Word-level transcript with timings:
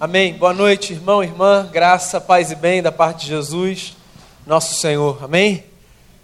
Amém. 0.00 0.34
Boa 0.34 0.52
noite, 0.52 0.92
irmão, 0.92 1.22
irmã. 1.22 1.68
Graça, 1.70 2.20
paz 2.20 2.50
e 2.50 2.56
bem 2.56 2.82
da 2.82 2.90
parte 2.90 3.20
de 3.20 3.26
Jesus, 3.28 3.96
nosso 4.44 4.74
Senhor. 4.74 5.22
Amém? 5.22 5.62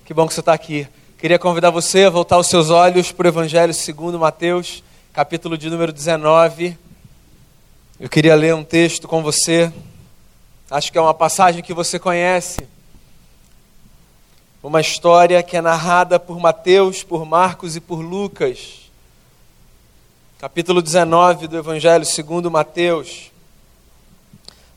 Que 0.05 0.13
bom 0.13 0.27
que 0.27 0.35
você 0.35 0.41
está 0.41 0.53
aqui. 0.53 0.89
Queria 1.17 1.39
convidar 1.39 1.71
você 1.71 2.05
a 2.05 2.11
voltar 2.11 2.37
os 2.37 2.49
seus 2.49 2.69
olhos 2.69 3.13
para 3.13 3.27
o 3.27 3.29
Evangelho 3.29 3.73
segundo 3.73 4.19
Mateus, 4.19 4.83
capítulo 5.13 5.57
de 5.57 5.71
número 5.71 5.93
19. 5.93 6.77
Eu 8.01 8.09
queria 8.09 8.35
ler 8.35 8.57
um 8.57 8.65
texto 8.65 9.07
com 9.07 9.23
você. 9.23 9.73
Acho 10.69 10.91
que 10.91 10.99
é 10.99 11.01
uma 11.01 11.15
passagem 11.15 11.63
que 11.63 11.73
você 11.73 11.97
conhece. 11.97 12.67
Uma 14.65 14.81
história 14.81 15.45
que 15.45 15.57
é 15.57 15.61
narrada 15.61 16.19
por 16.19 16.41
Mateus, 16.41 17.05
por 17.05 17.25
Marcos 17.25 17.77
e 17.77 17.81
por 17.81 18.01
Lucas. 18.01 18.91
Capítulo 20.41 20.83
19 20.83 21.47
do 21.47 21.57
Evangelho 21.57 22.05
segundo 22.05 22.51
Mateus 22.51 23.30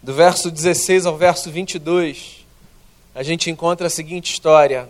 do 0.04 0.14
verso 0.14 0.52
16 0.52 1.06
ao 1.06 1.16
verso 1.16 1.50
22, 1.50 2.46
a 3.16 3.24
gente 3.24 3.50
encontra 3.50 3.88
a 3.88 3.90
seguinte 3.90 4.34
história. 4.34 4.90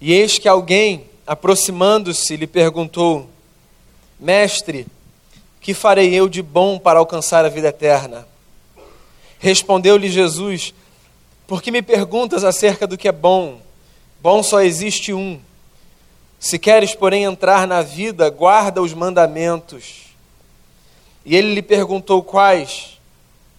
E 0.00 0.12
eis 0.12 0.38
que 0.38 0.46
alguém, 0.46 1.04
aproximando-se, 1.26 2.36
lhe 2.36 2.46
perguntou: 2.46 3.28
Mestre, 4.18 4.86
que 5.60 5.74
farei 5.74 6.14
eu 6.14 6.28
de 6.28 6.40
bom 6.40 6.78
para 6.78 7.00
alcançar 7.00 7.44
a 7.44 7.48
vida 7.48 7.66
eterna? 7.66 8.28
Respondeu-lhe 9.40 10.08
Jesus: 10.08 10.72
Por 11.48 11.60
que 11.60 11.72
me 11.72 11.82
perguntas 11.82 12.44
acerca 12.44 12.86
do 12.86 12.96
que 12.96 13.08
é 13.08 13.12
bom? 13.12 13.60
Bom 14.20 14.40
só 14.40 14.60
existe 14.60 15.12
um. 15.12 15.40
Se 16.38 16.60
queres, 16.60 16.94
porém, 16.94 17.24
entrar 17.24 17.66
na 17.66 17.82
vida, 17.82 18.30
guarda 18.30 18.80
os 18.80 18.94
mandamentos. 18.94 20.11
E 21.24 21.36
ele 21.36 21.54
lhe 21.54 21.62
perguntou 21.62 22.22
quais. 22.22 23.00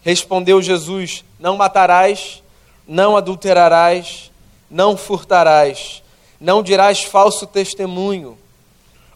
Respondeu 0.01 0.61
Jesus: 0.61 1.23
Não 1.39 1.55
matarás, 1.55 2.43
não 2.87 3.15
adulterarás, 3.15 4.31
não 4.69 4.97
furtarás, 4.97 6.03
não 6.39 6.61
dirás 6.61 7.03
falso 7.03 7.47
testemunho. 7.47 8.37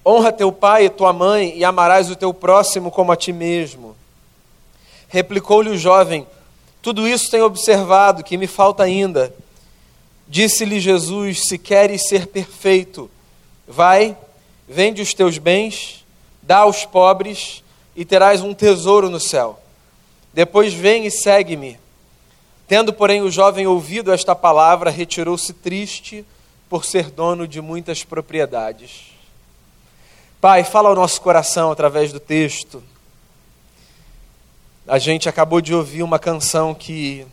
Honra 0.06 0.32
teu 0.32 0.52
pai 0.52 0.86
e 0.86 0.90
tua 0.90 1.12
mãe 1.12 1.54
e 1.58 1.66
amarás 1.66 2.10
o 2.10 2.16
teu 2.16 2.34
próximo 2.34 2.90
como 2.90 3.12
a 3.12 3.16
ti 3.18 3.34
mesmo. 3.34 3.96
Replicou-lhe 5.10 5.70
o 5.70 5.78
jovem: 5.78 6.26
Tudo 6.82 7.06
isso 7.06 7.30
tenho 7.30 7.46
observado, 7.46 8.24
que 8.24 8.38
me 8.38 8.48
falta 8.48 8.84
ainda. 8.84 9.34
Disse-lhe 10.26 10.80
Jesus: 10.80 11.44
Se 11.44 11.58
queres 11.58 12.08
ser 12.08 12.28
perfeito, 12.28 13.12
vai, 13.68 14.16
vende 14.68 15.02
os 15.02 15.14
teus 15.14 15.38
bens, 15.38 16.06
dá 16.42 16.60
aos 16.60 16.86
pobres 16.86 17.62
e 17.98 18.06
terás 18.06 18.42
um 18.42 18.54
tesouro 18.54 19.10
no 19.10 19.20
céu. 19.20 19.60
Depois 20.32 20.72
vem 20.72 21.08
e 21.08 21.12
segue-me. 21.12 21.80
Tendo, 22.68 22.94
porém, 22.94 23.24
o 23.24 23.32
jovem 23.32 23.66
ouvido 23.66 24.14
esta 24.14 24.36
palavra, 24.36 24.92
retirou-se 24.92 25.52
triste 25.52 26.24
por 26.70 26.86
ser 26.86 27.10
dono 27.10 27.48
de 27.48 27.60
muitas 27.60 28.04
propriedades. 28.04 29.08
Pai, 30.40 30.64
fala 30.64 30.90
ao 30.90 30.96
nosso 30.96 31.20
coração 31.22 31.72
através 31.72 32.14
do 32.14 32.20
texto. 32.20 32.84
A 34.88 35.00
gente 35.00 35.28
acabou 35.28 35.60
de 35.60 35.74
ouvir 35.74 36.04
uma 36.04 36.20
canção 36.20 36.76
que 36.76 37.26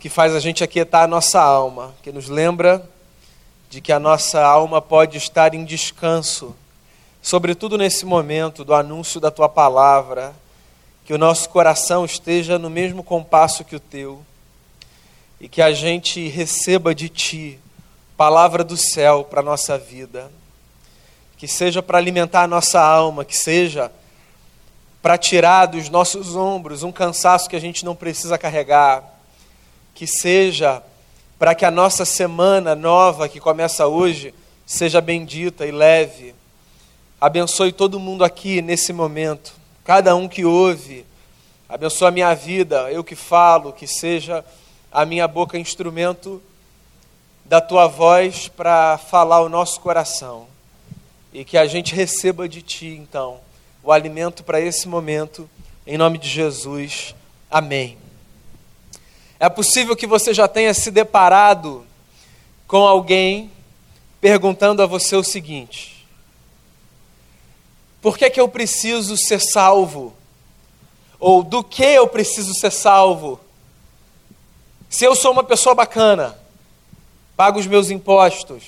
que 0.00 0.08
faz 0.08 0.32
a 0.32 0.38
gente 0.38 0.62
aquietar 0.62 1.02
a 1.02 1.08
nossa 1.08 1.40
alma, 1.40 1.92
que 2.04 2.12
nos 2.12 2.28
lembra 2.28 2.88
de 3.68 3.80
que 3.80 3.92
a 3.92 3.98
nossa 3.98 4.40
alma 4.40 4.80
pode 4.80 5.18
estar 5.18 5.54
em 5.54 5.64
descanso 5.64 6.54
sobretudo 7.22 7.76
nesse 7.76 8.04
momento 8.06 8.64
do 8.64 8.74
anúncio 8.74 9.20
da 9.20 9.30
tua 9.30 9.48
palavra, 9.48 10.34
que 11.04 11.14
o 11.14 11.18
nosso 11.18 11.48
coração 11.48 12.04
esteja 12.04 12.58
no 12.58 12.68
mesmo 12.68 13.02
compasso 13.02 13.64
que 13.64 13.76
o 13.76 13.80
teu 13.80 14.22
e 15.40 15.48
que 15.48 15.62
a 15.62 15.72
gente 15.72 16.28
receba 16.28 16.94
de 16.94 17.08
ti 17.08 17.58
palavra 18.16 18.64
do 18.64 18.76
céu 18.76 19.24
para 19.24 19.40
a 19.40 19.44
nossa 19.44 19.78
vida, 19.78 20.30
que 21.36 21.46
seja 21.46 21.80
para 21.80 21.98
alimentar 21.98 22.42
a 22.42 22.48
nossa 22.48 22.80
alma, 22.80 23.24
que 23.24 23.36
seja 23.36 23.92
para 25.00 25.16
tirar 25.16 25.66
dos 25.66 25.88
nossos 25.88 26.34
ombros 26.34 26.82
um 26.82 26.90
cansaço 26.90 27.48
que 27.48 27.56
a 27.56 27.60
gente 27.60 27.84
não 27.84 27.94
precisa 27.94 28.36
carregar, 28.36 29.04
que 29.94 30.06
seja 30.06 30.82
para 31.38 31.54
que 31.54 31.64
a 31.64 31.70
nossa 31.70 32.04
semana 32.04 32.74
nova 32.74 33.28
que 33.28 33.38
começa 33.38 33.86
hoje 33.86 34.34
seja 34.66 35.00
bendita 35.00 35.64
e 35.64 35.70
leve 35.70 36.34
Abençoe 37.20 37.72
todo 37.72 37.98
mundo 37.98 38.22
aqui 38.22 38.62
nesse 38.62 38.92
momento, 38.92 39.52
cada 39.82 40.14
um 40.14 40.28
que 40.28 40.44
ouve. 40.44 41.04
Abençoe 41.68 42.06
a 42.06 42.12
minha 42.12 42.32
vida, 42.32 42.92
eu 42.92 43.02
que 43.02 43.16
falo, 43.16 43.72
que 43.72 43.88
seja 43.88 44.44
a 44.92 45.04
minha 45.04 45.26
boca 45.26 45.58
instrumento 45.58 46.40
da 47.44 47.60
tua 47.60 47.88
voz 47.88 48.46
para 48.46 48.98
falar 48.98 49.40
o 49.40 49.48
nosso 49.48 49.80
coração. 49.80 50.46
E 51.32 51.44
que 51.44 51.58
a 51.58 51.66
gente 51.66 51.92
receba 51.92 52.48
de 52.48 52.62
ti, 52.62 52.86
então, 52.86 53.40
o 53.82 53.90
alimento 53.90 54.44
para 54.44 54.60
esse 54.60 54.86
momento, 54.86 55.50
em 55.84 55.98
nome 55.98 56.18
de 56.18 56.28
Jesus. 56.28 57.16
Amém. 57.50 57.98
É 59.40 59.48
possível 59.48 59.96
que 59.96 60.06
você 60.06 60.32
já 60.32 60.46
tenha 60.46 60.72
se 60.72 60.88
deparado 60.92 61.84
com 62.68 62.86
alguém 62.86 63.50
perguntando 64.20 64.84
a 64.84 64.86
você 64.86 65.16
o 65.16 65.24
seguinte: 65.24 65.97
por 68.00 68.16
que, 68.16 68.30
que 68.30 68.40
eu 68.40 68.48
preciso 68.48 69.16
ser 69.16 69.40
salvo? 69.40 70.14
Ou 71.18 71.42
do 71.42 71.64
que 71.64 71.82
eu 71.82 72.06
preciso 72.06 72.54
ser 72.54 72.70
salvo? 72.70 73.40
Se 74.88 75.04
eu 75.04 75.14
sou 75.16 75.32
uma 75.32 75.42
pessoa 75.42 75.74
bacana, 75.74 76.38
pago 77.36 77.58
os 77.58 77.66
meus 77.66 77.90
impostos, 77.90 78.64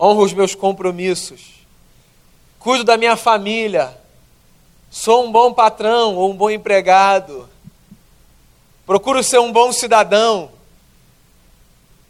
honro 0.00 0.22
os 0.22 0.32
meus 0.32 0.54
compromissos, 0.54 1.40
cuido 2.58 2.84
da 2.84 2.96
minha 2.96 3.16
família, 3.16 3.96
sou 4.90 5.24
um 5.24 5.32
bom 5.32 5.52
patrão 5.52 6.16
ou 6.16 6.30
um 6.30 6.36
bom 6.36 6.50
empregado, 6.50 7.48
procuro 8.86 9.22
ser 9.22 9.38
um 9.38 9.52
bom 9.52 9.72
cidadão, 9.72 10.50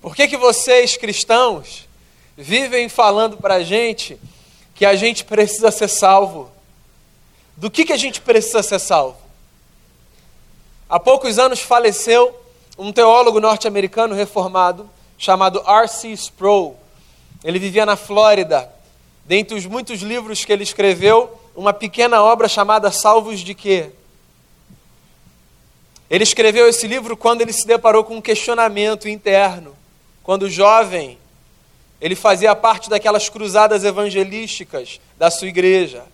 por 0.00 0.14
que, 0.14 0.28
que 0.28 0.36
vocês, 0.36 0.96
cristãos, 0.96 1.88
vivem 2.36 2.88
falando 2.88 3.36
para 3.36 3.54
a 3.56 3.62
gente 3.64 4.18
que 4.78 4.86
a 4.86 4.94
gente 4.94 5.24
precisa 5.24 5.72
ser 5.72 5.88
salvo. 5.88 6.48
Do 7.56 7.68
que, 7.68 7.84
que 7.84 7.92
a 7.92 7.96
gente 7.96 8.20
precisa 8.20 8.62
ser 8.62 8.78
salvo? 8.78 9.18
Há 10.88 11.00
poucos 11.00 11.36
anos 11.36 11.58
faleceu 11.58 12.32
um 12.78 12.92
teólogo 12.92 13.40
norte-americano 13.40 14.14
reformado 14.14 14.88
chamado 15.18 15.60
R.C. 15.66 16.12
Sproul. 16.12 16.76
Ele 17.42 17.58
vivia 17.58 17.84
na 17.84 17.96
Flórida. 17.96 18.70
Dentre 19.24 19.56
os 19.58 19.66
muitos 19.66 20.00
livros 20.00 20.44
que 20.44 20.52
ele 20.52 20.62
escreveu, 20.62 21.36
uma 21.56 21.72
pequena 21.72 22.22
obra 22.22 22.46
chamada 22.46 22.92
Salvos 22.92 23.40
de 23.40 23.54
Quê? 23.56 23.90
Ele 26.08 26.22
escreveu 26.22 26.68
esse 26.68 26.86
livro 26.86 27.16
quando 27.16 27.40
ele 27.40 27.52
se 27.52 27.66
deparou 27.66 28.04
com 28.04 28.18
um 28.18 28.22
questionamento 28.22 29.08
interno. 29.08 29.76
Quando 30.22 30.48
jovem, 30.48 31.17
ele 32.00 32.14
fazia 32.14 32.54
parte 32.54 32.88
daquelas 32.88 33.28
cruzadas 33.28 33.84
evangelísticas 33.84 35.00
da 35.16 35.30
sua 35.30 35.48
igreja, 35.48 36.04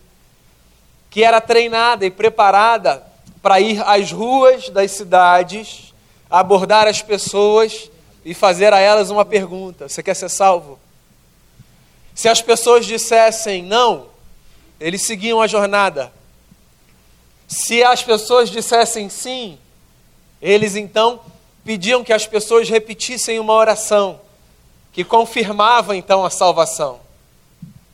que 1.11 1.23
era 1.23 1.41
treinada 1.41 2.07
e 2.07 2.11
preparada 2.11 3.03
para 3.43 3.61
ir 3.61 3.83
às 3.87 4.11
ruas 4.11 4.71
das 4.71 4.91
cidades, 4.93 5.95
abordar 6.31 6.87
as 6.87 7.03
pessoas 7.03 7.91
e 8.25 8.33
fazer 8.33 8.73
a 8.73 8.79
elas 8.79 9.11
uma 9.11 9.25
pergunta: 9.25 9.89
Você 9.89 10.03
quer 10.03 10.15
ser 10.15 10.31
salvo? 10.31 10.79
Se 12.15 12.29
as 12.29 12.41
pessoas 12.41 12.87
dissessem 12.87 13.63
não, 13.63 14.07
eles 14.81 15.03
seguiam 15.03 15.43
a 15.43 15.47
jornada. 15.47 16.13
Se 17.47 17.85
as 17.85 18.03
pessoas 18.03 18.49
dissessem 18.49 19.11
sim, 19.11 19.59
eles 20.41 20.77
então 20.77 21.21
pediam 21.65 22.03
que 22.03 22.13
as 22.13 22.27
pessoas 22.27 22.69
repetissem 22.69 23.39
uma 23.39 23.53
oração 23.53 24.24
que 24.95 25.03
confirmava 25.05 25.97
então 25.97 26.25
a 26.25 26.31
salvação. 26.31 27.01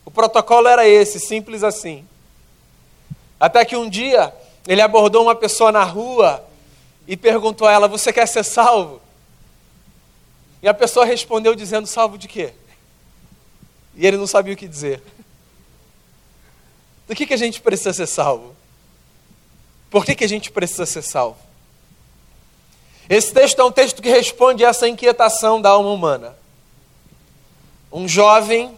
O 0.05 0.11
protocolo 0.11 0.67
era 0.67 0.87
esse, 0.87 1.19
simples 1.19 1.63
assim. 1.63 2.07
Até 3.39 3.65
que 3.65 3.75
um 3.75 3.89
dia 3.89 4.31
ele 4.67 4.81
abordou 4.81 5.23
uma 5.23 5.33
pessoa 5.33 5.71
na 5.71 5.83
rua 5.83 6.45
e 7.07 7.17
perguntou 7.17 7.67
a 7.67 7.71
ela: 7.71 7.87
Você 7.87 8.13
quer 8.13 8.27
ser 8.27 8.43
salvo? 8.43 9.01
E 10.61 10.67
a 10.67 10.73
pessoa 10.75 11.03
respondeu 11.03 11.55
dizendo: 11.55 11.87
Salvo 11.87 12.19
de 12.19 12.27
quê? 12.27 12.53
E 13.95 14.05
ele 14.05 14.17
não 14.17 14.27
sabia 14.27 14.53
o 14.53 14.57
que 14.57 14.67
dizer. 14.67 15.01
Do 17.07 17.15
que, 17.15 17.25
que 17.25 17.33
a 17.33 17.37
gente 17.37 17.59
precisa 17.59 17.91
ser 17.93 18.07
salvo? 18.07 18.55
Por 19.89 20.05
que, 20.05 20.13
que 20.13 20.23
a 20.23 20.29
gente 20.29 20.51
precisa 20.51 20.85
ser 20.85 21.01
salvo? 21.01 21.37
Esse 23.09 23.33
texto 23.33 23.59
é 23.59 23.63
um 23.65 23.71
texto 23.71 24.03
que 24.03 24.09
responde 24.09 24.63
a 24.63 24.69
essa 24.69 24.87
inquietação 24.87 25.59
da 25.59 25.71
alma 25.71 25.89
humana. 25.89 26.40
Um 27.91 28.07
jovem 28.07 28.77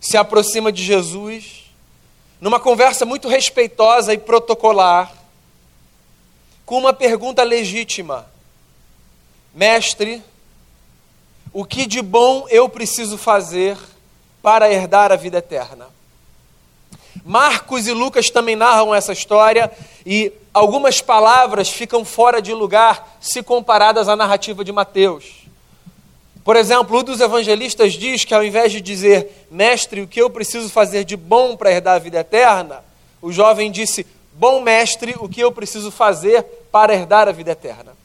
se 0.00 0.16
aproxima 0.16 0.70
de 0.70 0.84
Jesus 0.84 1.64
numa 2.40 2.60
conversa 2.60 3.06
muito 3.06 3.28
respeitosa 3.28 4.12
e 4.12 4.18
protocolar, 4.18 5.12
com 6.64 6.78
uma 6.78 6.92
pergunta 6.92 7.42
legítima: 7.42 8.26
Mestre, 9.54 10.22
o 11.52 11.64
que 11.64 11.86
de 11.86 12.02
bom 12.02 12.46
eu 12.50 12.68
preciso 12.68 13.16
fazer 13.16 13.78
para 14.42 14.70
herdar 14.70 15.10
a 15.10 15.16
vida 15.16 15.38
eterna? 15.38 15.88
Marcos 17.24 17.86
e 17.86 17.92
Lucas 17.92 18.28
também 18.28 18.54
narram 18.54 18.94
essa 18.94 19.12
história 19.12 19.72
e 20.04 20.30
algumas 20.52 21.00
palavras 21.00 21.70
ficam 21.70 22.04
fora 22.04 22.42
de 22.42 22.52
lugar 22.52 23.16
se 23.20 23.42
comparadas 23.42 24.08
à 24.08 24.14
narrativa 24.14 24.62
de 24.62 24.70
Mateus. 24.70 25.45
Por 26.46 26.54
exemplo, 26.54 27.00
um 27.00 27.02
dos 27.02 27.20
evangelistas 27.20 27.94
diz 27.94 28.24
que 28.24 28.32
ao 28.32 28.44
invés 28.44 28.70
de 28.70 28.80
dizer, 28.80 29.48
mestre, 29.50 30.00
o 30.00 30.06
que 30.06 30.22
eu 30.22 30.30
preciso 30.30 30.68
fazer 30.68 31.02
de 31.02 31.16
bom 31.16 31.56
para 31.56 31.72
herdar 31.72 31.96
a 31.96 31.98
vida 31.98 32.20
eterna, 32.20 32.84
o 33.20 33.32
jovem 33.32 33.68
disse, 33.68 34.06
bom 34.32 34.60
mestre, 34.60 35.16
o 35.18 35.28
que 35.28 35.40
eu 35.40 35.50
preciso 35.50 35.90
fazer 35.90 36.44
para 36.70 36.94
herdar 36.94 37.26
a 37.26 37.32
vida 37.32 37.50
eterna. 37.50 37.96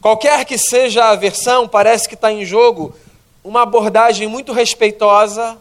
Qualquer 0.00 0.44
que 0.44 0.56
seja 0.56 1.06
a 1.06 1.16
versão, 1.16 1.66
parece 1.66 2.08
que 2.08 2.14
está 2.14 2.30
em 2.30 2.44
jogo 2.44 2.94
uma 3.42 3.62
abordagem 3.62 4.28
muito 4.28 4.52
respeitosa, 4.52 5.58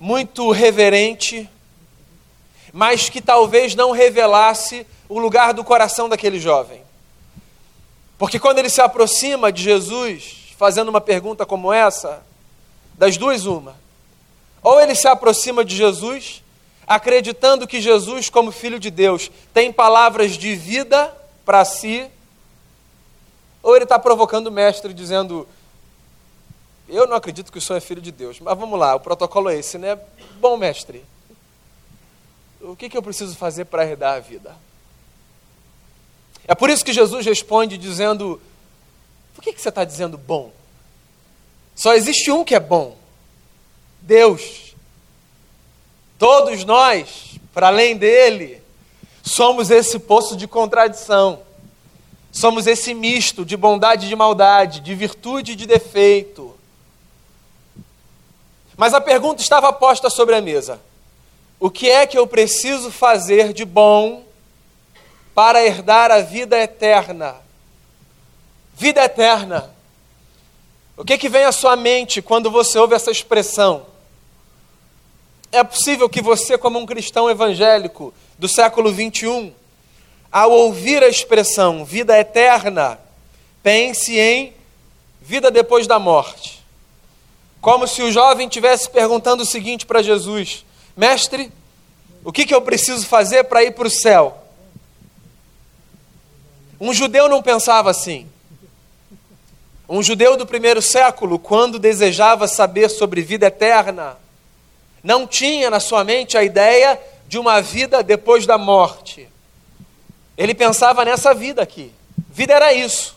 muito 0.00 0.50
reverente, 0.50 1.48
mas 2.72 3.08
que 3.08 3.20
talvez 3.20 3.76
não 3.76 3.92
revelasse 3.92 4.84
o 5.08 5.20
lugar 5.20 5.54
do 5.54 5.62
coração 5.62 6.08
daquele 6.08 6.40
jovem. 6.40 6.82
Porque 8.22 8.38
quando 8.38 8.60
ele 8.60 8.70
se 8.70 8.80
aproxima 8.80 9.50
de 9.50 9.64
Jesus, 9.64 10.54
fazendo 10.56 10.90
uma 10.90 11.00
pergunta 11.00 11.44
como 11.44 11.72
essa, 11.72 12.22
das 12.94 13.16
duas, 13.16 13.46
uma. 13.46 13.74
Ou 14.62 14.80
ele 14.80 14.94
se 14.94 15.08
aproxima 15.08 15.64
de 15.64 15.74
Jesus, 15.74 16.40
acreditando 16.86 17.66
que 17.66 17.80
Jesus, 17.80 18.30
como 18.30 18.52
Filho 18.52 18.78
de 18.78 18.92
Deus, 18.92 19.28
tem 19.52 19.72
palavras 19.72 20.38
de 20.38 20.54
vida 20.54 21.12
para 21.44 21.64
si, 21.64 22.08
ou 23.60 23.74
ele 23.74 23.86
está 23.86 23.98
provocando 23.98 24.46
o 24.46 24.52
mestre, 24.52 24.94
dizendo: 24.94 25.48
eu 26.88 27.08
não 27.08 27.16
acredito 27.16 27.50
que 27.50 27.58
o 27.58 27.60
senhor 27.60 27.78
é 27.78 27.80
filho 27.80 28.00
de 28.00 28.12
Deus, 28.12 28.38
mas 28.38 28.56
vamos 28.56 28.78
lá, 28.78 28.94
o 28.94 29.00
protocolo 29.00 29.50
é 29.50 29.58
esse, 29.58 29.78
né? 29.78 29.98
Bom, 30.38 30.56
mestre, 30.56 31.04
o 32.60 32.76
que, 32.76 32.88
que 32.88 32.96
eu 32.96 33.02
preciso 33.02 33.34
fazer 33.34 33.64
para 33.64 33.84
herdar 33.84 34.14
a 34.14 34.20
vida? 34.20 34.54
É 36.46 36.54
por 36.54 36.70
isso 36.70 36.84
que 36.84 36.92
Jesus 36.92 37.24
responde 37.24 37.78
dizendo: 37.78 38.40
Por 39.34 39.42
que, 39.42 39.52
que 39.52 39.60
você 39.60 39.68
está 39.68 39.84
dizendo 39.84 40.18
bom? 40.18 40.52
Só 41.74 41.94
existe 41.94 42.30
um 42.30 42.44
que 42.44 42.54
é 42.54 42.60
bom: 42.60 42.96
Deus. 44.00 44.74
Todos 46.18 46.64
nós, 46.64 47.40
para 47.52 47.66
além 47.66 47.96
dele, 47.96 48.62
somos 49.24 49.70
esse 49.70 49.98
poço 49.98 50.36
de 50.36 50.46
contradição. 50.46 51.42
Somos 52.30 52.66
esse 52.66 52.94
misto 52.94 53.44
de 53.44 53.56
bondade 53.56 54.06
e 54.06 54.08
de 54.08 54.16
maldade, 54.16 54.80
de 54.80 54.94
virtude 54.94 55.52
e 55.52 55.56
de 55.56 55.66
defeito. 55.66 56.56
Mas 58.76 58.94
a 58.94 59.00
pergunta 59.00 59.42
estava 59.42 59.72
posta 59.72 60.08
sobre 60.08 60.34
a 60.34 60.40
mesa: 60.40 60.80
o 61.60 61.70
que 61.70 61.90
é 61.90 62.06
que 62.06 62.18
eu 62.18 62.26
preciso 62.26 62.90
fazer 62.90 63.52
de 63.52 63.64
bom 63.64 64.24
para 65.34 65.64
herdar 65.64 66.10
a 66.10 66.20
vida 66.20 66.58
eterna? 66.58 67.36
Vida 68.74 69.04
eterna. 69.04 69.72
O 70.96 71.04
que, 71.04 71.16
que 71.16 71.28
vem 71.28 71.44
à 71.44 71.52
sua 71.52 71.74
mente 71.76 72.20
quando 72.20 72.50
você 72.50 72.78
ouve 72.78 72.94
essa 72.94 73.10
expressão? 73.10 73.86
É 75.50 75.62
possível 75.62 76.08
que 76.08 76.22
você, 76.22 76.56
como 76.56 76.78
um 76.78 76.86
cristão 76.86 77.30
evangélico 77.30 78.12
do 78.38 78.48
século 78.48 78.92
21, 78.92 79.52
ao 80.30 80.50
ouvir 80.50 81.02
a 81.02 81.08
expressão 81.08 81.84
vida 81.84 82.18
eterna, 82.18 82.98
pense 83.62 84.18
em 84.18 84.54
vida 85.20 85.50
depois 85.50 85.86
da 85.86 85.98
morte. 85.98 86.62
Como 87.60 87.86
se 87.86 88.02
o 88.02 88.10
jovem 88.10 88.48
estivesse 88.48 88.90
perguntando 88.90 89.42
o 89.42 89.46
seguinte 89.46 89.86
para 89.86 90.02
Jesus: 90.02 90.64
Mestre, 90.96 91.52
o 92.24 92.32
que, 92.32 92.44
que 92.44 92.54
eu 92.54 92.62
preciso 92.62 93.06
fazer 93.06 93.44
para 93.44 93.62
ir 93.62 93.72
para 93.72 93.86
o 93.86 93.90
céu? 93.90 94.41
Um 96.84 96.92
judeu 96.92 97.28
não 97.28 97.40
pensava 97.40 97.92
assim. 97.92 98.26
Um 99.88 100.02
judeu 100.02 100.36
do 100.36 100.44
primeiro 100.44 100.82
século, 100.82 101.38
quando 101.38 101.78
desejava 101.78 102.48
saber 102.48 102.88
sobre 102.88 103.22
vida 103.22 103.46
eterna, 103.46 104.16
não 105.00 105.24
tinha 105.24 105.70
na 105.70 105.78
sua 105.78 106.02
mente 106.02 106.36
a 106.36 106.42
ideia 106.42 107.00
de 107.28 107.38
uma 107.38 107.62
vida 107.62 108.02
depois 108.02 108.46
da 108.46 108.58
morte. 108.58 109.28
Ele 110.36 110.56
pensava 110.56 111.04
nessa 111.04 111.32
vida 111.32 111.62
aqui. 111.62 111.92
Vida 112.28 112.54
era 112.54 112.72
isso. 112.72 113.16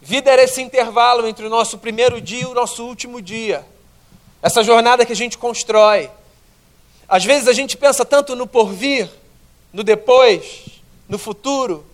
Vida 0.00 0.30
era 0.30 0.42
esse 0.42 0.62
intervalo 0.62 1.26
entre 1.26 1.44
o 1.44 1.50
nosso 1.50 1.76
primeiro 1.76 2.22
dia 2.22 2.40
e 2.40 2.46
o 2.46 2.54
nosso 2.54 2.86
último 2.86 3.20
dia. 3.20 3.66
Essa 4.40 4.62
jornada 4.62 5.04
que 5.04 5.12
a 5.12 5.16
gente 5.16 5.36
constrói. 5.36 6.08
Às 7.06 7.22
vezes 7.22 7.48
a 7.48 7.52
gente 7.52 7.76
pensa 7.76 8.02
tanto 8.02 8.34
no 8.34 8.46
porvir, 8.46 9.10
no 9.74 9.84
depois, 9.84 10.70
no 11.06 11.18
futuro, 11.18 11.91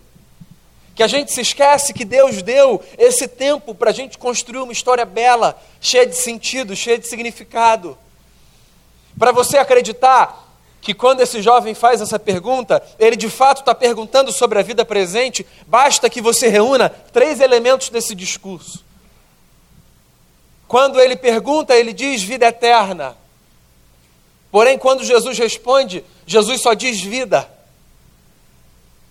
que 0.99 1.03
a 1.03 1.07
gente 1.07 1.31
se 1.31 1.39
esquece 1.39 1.93
que 1.93 2.03
Deus 2.03 2.41
deu 2.41 2.83
esse 2.97 3.25
tempo 3.25 3.73
para 3.73 3.89
a 3.89 3.93
gente 3.93 4.17
construir 4.17 4.59
uma 4.59 4.73
história 4.73 5.05
bela, 5.05 5.57
cheia 5.79 6.05
de 6.05 6.13
sentido, 6.13 6.75
cheia 6.75 6.99
de 6.99 7.07
significado. 7.07 7.97
Para 9.17 9.31
você 9.31 9.57
acreditar 9.57 10.45
que 10.81 10.93
quando 10.93 11.21
esse 11.21 11.41
jovem 11.41 11.73
faz 11.73 12.01
essa 12.01 12.19
pergunta, 12.19 12.83
ele 12.99 13.15
de 13.15 13.29
fato 13.29 13.59
está 13.61 13.73
perguntando 13.73 14.33
sobre 14.33 14.59
a 14.59 14.61
vida 14.61 14.83
presente, 14.83 15.47
basta 15.65 16.09
que 16.09 16.19
você 16.19 16.49
reúna 16.49 16.89
três 16.89 17.39
elementos 17.39 17.87
desse 17.87 18.13
discurso. 18.13 18.83
Quando 20.67 20.99
ele 20.99 21.15
pergunta, 21.15 21.77
ele 21.77 21.93
diz 21.93 22.21
vida 22.21 22.45
eterna. 22.45 23.15
Porém, 24.51 24.77
quando 24.77 25.05
Jesus 25.05 25.37
responde, 25.37 26.03
Jesus 26.27 26.59
só 26.59 26.73
diz 26.73 26.99
vida. 26.99 27.49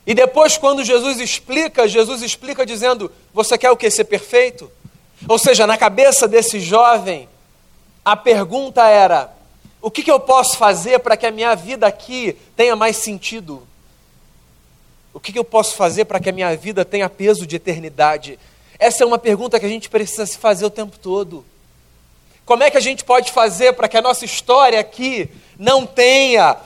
E 0.08 0.14
depois, 0.14 0.56
quando 0.56 0.82
Jesus 0.82 1.20
explica, 1.20 1.86
Jesus 1.86 2.22
explica 2.22 2.64
dizendo: 2.64 3.12
Você 3.34 3.58
quer 3.58 3.70
o 3.70 3.76
que? 3.76 3.90
Ser 3.90 4.04
perfeito? 4.04 4.72
Ou 5.28 5.38
seja, 5.38 5.66
na 5.66 5.76
cabeça 5.76 6.26
desse 6.26 6.60
jovem, 6.60 7.28
a 8.02 8.16
pergunta 8.16 8.88
era: 8.88 9.30
o 9.82 9.90
que, 9.90 10.02
que 10.02 10.10
eu 10.10 10.18
posso 10.18 10.56
fazer 10.56 11.00
para 11.00 11.14
que 11.14 11.26
a 11.26 11.30
minha 11.30 11.54
vida 11.54 11.86
aqui 11.86 12.34
tenha 12.56 12.74
mais 12.74 12.96
sentido? 12.96 13.68
O 15.12 15.20
que, 15.20 15.30
que 15.30 15.38
eu 15.38 15.44
posso 15.44 15.76
fazer 15.76 16.06
para 16.06 16.18
que 16.18 16.30
a 16.30 16.32
minha 16.32 16.56
vida 16.56 16.86
tenha 16.86 17.10
peso 17.10 17.46
de 17.46 17.56
eternidade? 17.56 18.38
Essa 18.78 19.04
é 19.04 19.06
uma 19.06 19.18
pergunta 19.18 19.60
que 19.60 19.66
a 19.66 19.68
gente 19.68 19.90
precisa 19.90 20.24
se 20.24 20.38
fazer 20.38 20.64
o 20.64 20.70
tempo 20.70 20.98
todo. 20.98 21.44
Como 22.46 22.62
é 22.62 22.70
que 22.70 22.78
a 22.78 22.80
gente 22.80 23.04
pode 23.04 23.30
fazer 23.30 23.74
para 23.74 23.86
que 23.86 23.98
a 23.98 24.02
nossa 24.02 24.24
história 24.24 24.80
aqui 24.80 25.28
não 25.58 25.84
tenha 25.84 26.56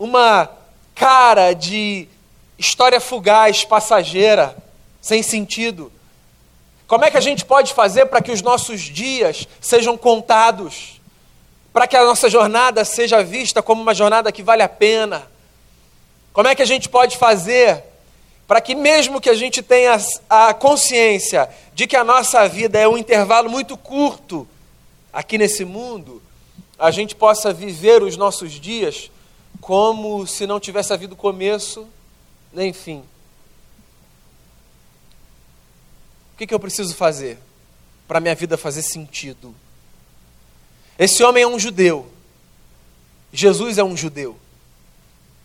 uma 0.00 0.50
cara 0.96 1.52
de 1.52 2.08
história 2.58 3.00
fugaz, 3.00 3.64
passageira, 3.64 4.56
sem 5.00 5.22
sentido? 5.22 5.92
Como 6.86 7.04
é 7.04 7.10
que 7.10 7.16
a 7.16 7.20
gente 7.20 7.44
pode 7.44 7.72
fazer 7.72 8.06
para 8.06 8.20
que 8.20 8.32
os 8.32 8.42
nossos 8.42 8.80
dias 8.80 9.48
sejam 9.60 9.96
contados? 9.96 10.94
para 11.74 11.88
que 11.88 11.96
a 11.96 12.04
nossa 12.04 12.30
jornada 12.30 12.84
seja 12.84 13.20
vista 13.24 13.60
como 13.60 13.82
uma 13.82 13.92
jornada 13.92 14.30
que 14.30 14.44
vale 14.44 14.62
a 14.62 14.68
pena? 14.68 15.28
Como 16.32 16.46
é 16.46 16.54
que 16.54 16.62
a 16.62 16.66
gente 16.66 16.88
pode 16.88 17.16
fazer 17.18 17.82
para 18.46 18.60
que, 18.60 18.76
mesmo 18.76 19.20
que 19.20 19.28
a 19.28 19.34
gente 19.34 19.60
tenha 19.60 19.98
a 20.30 20.54
consciência 20.54 21.48
de 21.74 21.88
que 21.88 21.96
a 21.96 22.04
nossa 22.04 22.48
vida 22.48 22.78
é 22.78 22.86
um 22.86 22.96
intervalo 22.96 23.50
muito 23.50 23.76
curto 23.76 24.46
aqui 25.12 25.36
nesse 25.36 25.64
mundo, 25.64 26.22
a 26.78 26.92
gente 26.92 27.16
possa 27.16 27.52
viver 27.52 28.04
os 28.04 28.16
nossos 28.16 28.52
dias 28.52 29.10
como 29.60 30.28
se 30.28 30.46
não 30.46 30.60
tivesse 30.60 30.92
havido 30.92 31.16
começo 31.16 31.88
nem 32.54 32.72
fim? 32.72 33.02
O 36.32 36.36
que, 36.36 36.46
que 36.46 36.54
eu 36.54 36.60
preciso 36.60 36.94
fazer 36.94 37.38
para 38.08 38.20
minha 38.20 38.34
vida 38.34 38.56
fazer 38.56 38.82
sentido? 38.82 39.54
Esse 40.98 41.22
homem 41.22 41.42
é 41.42 41.46
um 41.46 41.58
judeu. 41.58 42.10
Jesus 43.32 43.78
é 43.78 43.84
um 43.84 43.96
judeu. 43.96 44.38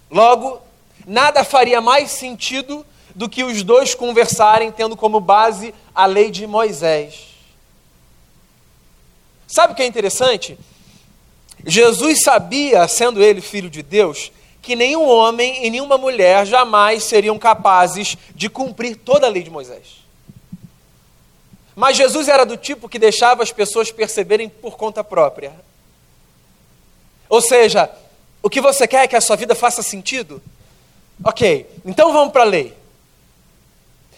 Logo, 0.10 0.62
nada 1.06 1.44
faria 1.44 1.82
mais 1.82 2.12
sentido 2.12 2.86
do 3.16 3.28
que 3.28 3.44
os 3.44 3.64
dois 3.64 3.96
conversarem 3.96 4.72
tendo 4.72 4.96
como 4.96 5.20
base 5.20 5.74
a 5.94 6.06
lei 6.06 6.32
de 6.32 6.46
Moisés. 6.46 7.30
Sabe 9.48 9.74
o 9.74 9.76
que 9.76 9.82
é 9.82 9.88
interessante? 9.88 10.58
Jesus 11.66 12.22
sabia, 12.22 12.88
sendo 12.88 13.22
ele 13.22 13.42
filho 13.42 13.70
de 13.70 13.82
Deus, 13.82 14.32
que 14.62 14.76
nenhum 14.76 15.08
homem 15.08 15.66
e 15.66 15.70
nenhuma 15.70 15.98
mulher 15.98 16.46
jamais 16.46 17.04
seriam 17.04 17.40
capazes 17.40 18.18
de 18.36 18.50
cumprir 18.50 18.96
toda 18.98 19.28
a 19.28 19.30
lei 19.30 19.44
de 19.44 19.50
Moisés. 19.50 20.00
Mas 21.76 21.96
Jesus 21.96 22.28
era 22.28 22.46
do 22.46 22.58
tipo 22.58 22.90
que 22.90 23.00
deixava 23.00 23.42
as 23.42 23.52
pessoas 23.52 23.92
perceberem 23.92 24.50
por 24.50 24.76
conta 24.76 25.04
própria. 25.04 25.54
Ou 27.30 27.42
seja, 27.42 27.90
o 28.42 28.50
que 28.50 28.60
você 28.60 28.88
quer 28.88 29.04
é 29.04 29.08
que 29.08 29.16
a 29.16 29.22
sua 29.22 29.36
vida 29.36 29.56
faça 29.56 29.82
sentido? 29.82 30.42
Ok, 31.24 31.70
então 31.86 32.12
vamos 32.12 32.34
para 32.34 32.42
a 32.42 32.46
lei. 32.46 32.74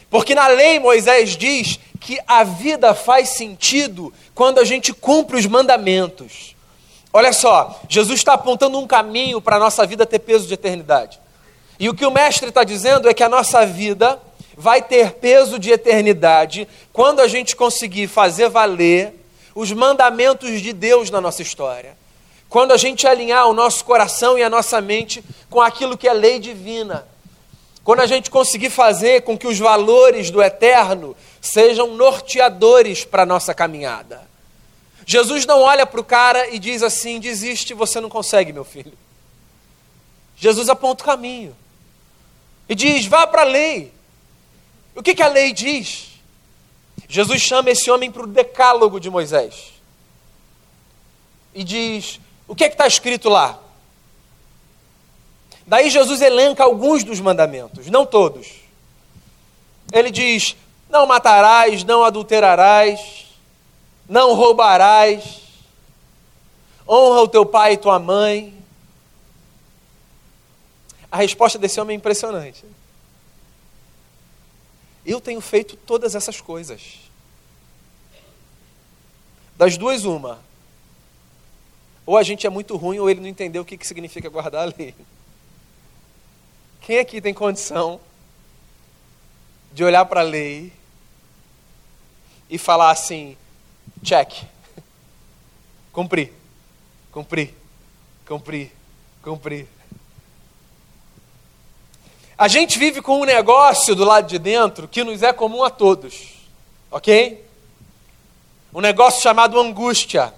Porque 0.10 0.36
na 0.36 0.48
lei 0.48 0.80
Moisés 0.80 1.38
diz 1.38 1.80
que 2.00 2.20
a 2.28 2.44
vida 2.44 2.94
faz 2.94 3.30
sentido 3.30 4.14
quando 4.34 4.60
a 4.60 4.66
gente 4.66 4.92
cumpre 4.94 5.38
os 5.38 5.46
mandamentos. 5.46 6.51
Olha 7.14 7.34
só, 7.34 7.80
Jesus 7.90 8.20
está 8.20 8.34
apontando 8.34 8.80
um 8.80 8.88
caminho 8.88 9.42
para 9.42 9.58
a 9.58 9.60
nossa 9.60 9.86
vida 9.86 10.06
ter 10.06 10.20
peso 10.20 10.48
de 10.48 10.54
eternidade. 10.54 11.20
E 11.80 11.90
o 11.90 11.94
que 11.94 12.06
o 12.06 12.12
Mestre 12.12 12.50
está 12.50 12.64
dizendo 12.64 13.10
é 13.10 13.14
que 13.14 13.24
a 13.24 13.30
nossa 13.30 13.66
vida 13.66 14.20
vai 14.56 14.82
ter 14.82 15.14
peso 15.14 15.58
de 15.58 15.72
eternidade 15.72 16.68
quando 16.94 17.20
a 17.20 17.28
gente 17.28 17.56
conseguir 17.56 18.08
fazer 18.08 18.50
valer 18.50 19.14
os 19.56 19.72
mandamentos 19.72 20.62
de 20.62 20.72
Deus 20.72 21.10
na 21.10 21.20
nossa 21.20 21.42
história. 21.42 21.98
Quando 22.48 22.72
a 22.72 22.78
gente 22.78 23.08
alinhar 23.08 23.48
o 23.48 23.54
nosso 23.54 23.84
coração 23.84 24.38
e 24.38 24.44
a 24.44 24.50
nossa 24.50 24.80
mente 24.80 25.24
com 25.50 25.62
aquilo 25.62 25.98
que 25.98 26.08
é 26.08 26.14
lei 26.14 26.40
divina. 26.40 27.08
Quando 27.84 28.02
a 28.02 28.06
gente 28.06 28.30
conseguir 28.30 28.70
fazer 28.70 29.24
com 29.24 29.38
que 29.38 29.48
os 29.48 29.58
valores 29.58 30.30
do 30.30 30.42
eterno 30.42 31.16
sejam 31.42 31.96
norteadores 31.96 33.04
para 33.04 33.24
a 33.24 33.26
nossa 33.26 33.54
caminhada. 33.54 34.31
Jesus 35.06 35.46
não 35.46 35.62
olha 35.62 35.86
para 35.86 36.00
o 36.00 36.04
cara 36.04 36.50
e 36.50 36.60
diz 36.60 36.84
assim: 36.84 37.20
desiste, 37.20 37.74
você 37.74 38.00
não 38.00 38.10
consegue, 38.10 38.54
meu 38.54 38.64
filho. 38.64 38.98
Jesus 40.38 40.70
aponta 40.70 41.04
o 41.04 41.06
caminho 41.06 41.56
e 42.68 42.76
diz: 42.76 43.06
vá 43.06 43.26
para 43.28 43.42
a 43.42 43.46
lei. 43.46 43.94
O 44.96 45.02
que, 45.02 45.16
que 45.16 45.24
a 45.24 45.28
lei 45.28 45.54
diz? 45.54 46.10
Jesus 47.08 47.42
chama 47.42 47.70
esse 47.70 47.90
homem 47.90 48.12
para 48.12 48.24
o 48.24 48.28
decálogo 48.28 49.00
de 49.00 49.10
Moisés 49.10 49.74
e 51.54 51.64
diz: 51.64 52.20
o 52.48 52.56
que 52.56 52.64
é 52.64 52.68
está 52.68 52.88
escrito 52.88 53.30
lá? 53.30 53.60
Daí 55.66 55.90
Jesus 55.90 56.22
elenca 56.22 56.64
alguns 56.64 57.04
dos 57.04 57.20
mandamentos, 57.20 57.88
não 57.88 58.06
todos. 58.06 58.48
Ele 59.92 60.12
diz: 60.12 60.56
não 60.90 61.06
matarás, 61.06 61.84
não 61.84 62.04
adulterarás, 62.04 63.31
não 64.12 64.34
roubarás, 64.34 65.42
honra 66.86 67.22
o 67.22 67.28
teu 67.30 67.46
pai 67.46 67.74
e 67.74 67.78
tua 67.78 67.98
mãe. 67.98 68.54
A 71.10 71.16
resposta 71.16 71.58
desse 71.58 71.80
homem 71.80 71.96
é 71.96 71.98
impressionante. 71.98 72.66
Eu 75.06 75.22
tenho 75.22 75.40
feito 75.40 75.78
todas 75.78 76.14
essas 76.14 76.42
coisas. 76.42 77.00
Das 79.56 79.78
duas, 79.78 80.04
uma. 80.04 80.42
Ou 82.06 82.18
a 82.18 82.24
gente 82.24 82.46
é 82.46 82.50
muito 82.50 82.76
ruim, 82.76 83.00
ou 83.00 83.10
ele 83.10 83.22
não 83.22 83.30
entendeu 83.30 83.62
o 83.62 83.66
que, 83.66 83.78
que 83.78 83.88
significa 83.88 84.28
guardar 84.28 84.68
a 84.68 84.74
lei. 84.78 84.94
Quem 86.82 87.00
aqui 87.00 87.22
tem 87.22 87.34
condição 87.34 88.02
de 89.72 89.86
olhar 89.86 90.04
para 90.04 90.20
a 90.20 90.24
lei 90.24 90.74
e 92.50 92.58
falar 92.58 92.92
assim: 92.92 93.38
check, 94.04 94.44
cumpri, 95.92 96.34
cumpri, 97.12 97.54
cumpri, 98.26 98.72
cumpri. 99.22 99.68
A 102.38 102.48
gente 102.48 102.80
vive 102.80 103.02
com 103.02 103.22
um 103.22 103.26
negócio 103.26 103.96
do 103.96 104.04
lado 104.04 104.28
de 104.28 104.40
dentro 104.40 104.88
que 104.88 105.04
nos 105.04 105.22
é 105.22 105.32
comum 105.32 105.64
a 105.64 105.70
todos, 105.70 106.34
ok? 106.90 107.46
Um 108.74 108.82
negócio 108.82 109.22
chamado 109.22 109.60
angústia. 109.60 110.34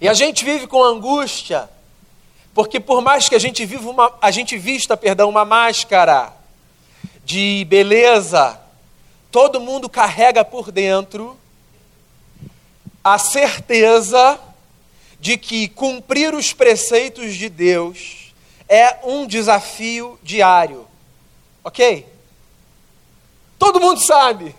E 0.00 0.08
a 0.08 0.12
gente 0.12 0.44
vive 0.44 0.66
com 0.66 0.82
angústia 0.82 1.68
porque 2.54 2.78
por 2.78 3.02
mais 3.02 3.28
que 3.28 3.34
a 3.34 3.38
gente 3.38 3.66
viva 3.66 3.90
uma, 3.90 4.14
a 4.20 4.30
gente 4.30 4.56
vista, 4.56 4.96
perdão, 4.96 5.28
uma 5.28 5.44
máscara 5.44 6.32
de 7.24 7.64
beleza, 7.68 8.60
todo 9.30 9.60
mundo 9.60 9.88
carrega 9.88 10.44
por 10.44 10.70
dentro 10.70 11.36
a 13.04 13.18
certeza 13.18 14.40
de 15.20 15.36
que 15.36 15.68
cumprir 15.68 16.34
os 16.34 16.54
preceitos 16.54 17.34
de 17.34 17.50
Deus 17.50 18.32
é 18.66 19.00
um 19.04 19.26
desafio 19.26 20.18
diário. 20.22 20.86
OK? 21.62 22.06
Todo 23.58 23.80
mundo 23.80 24.00
sabe 24.00 24.54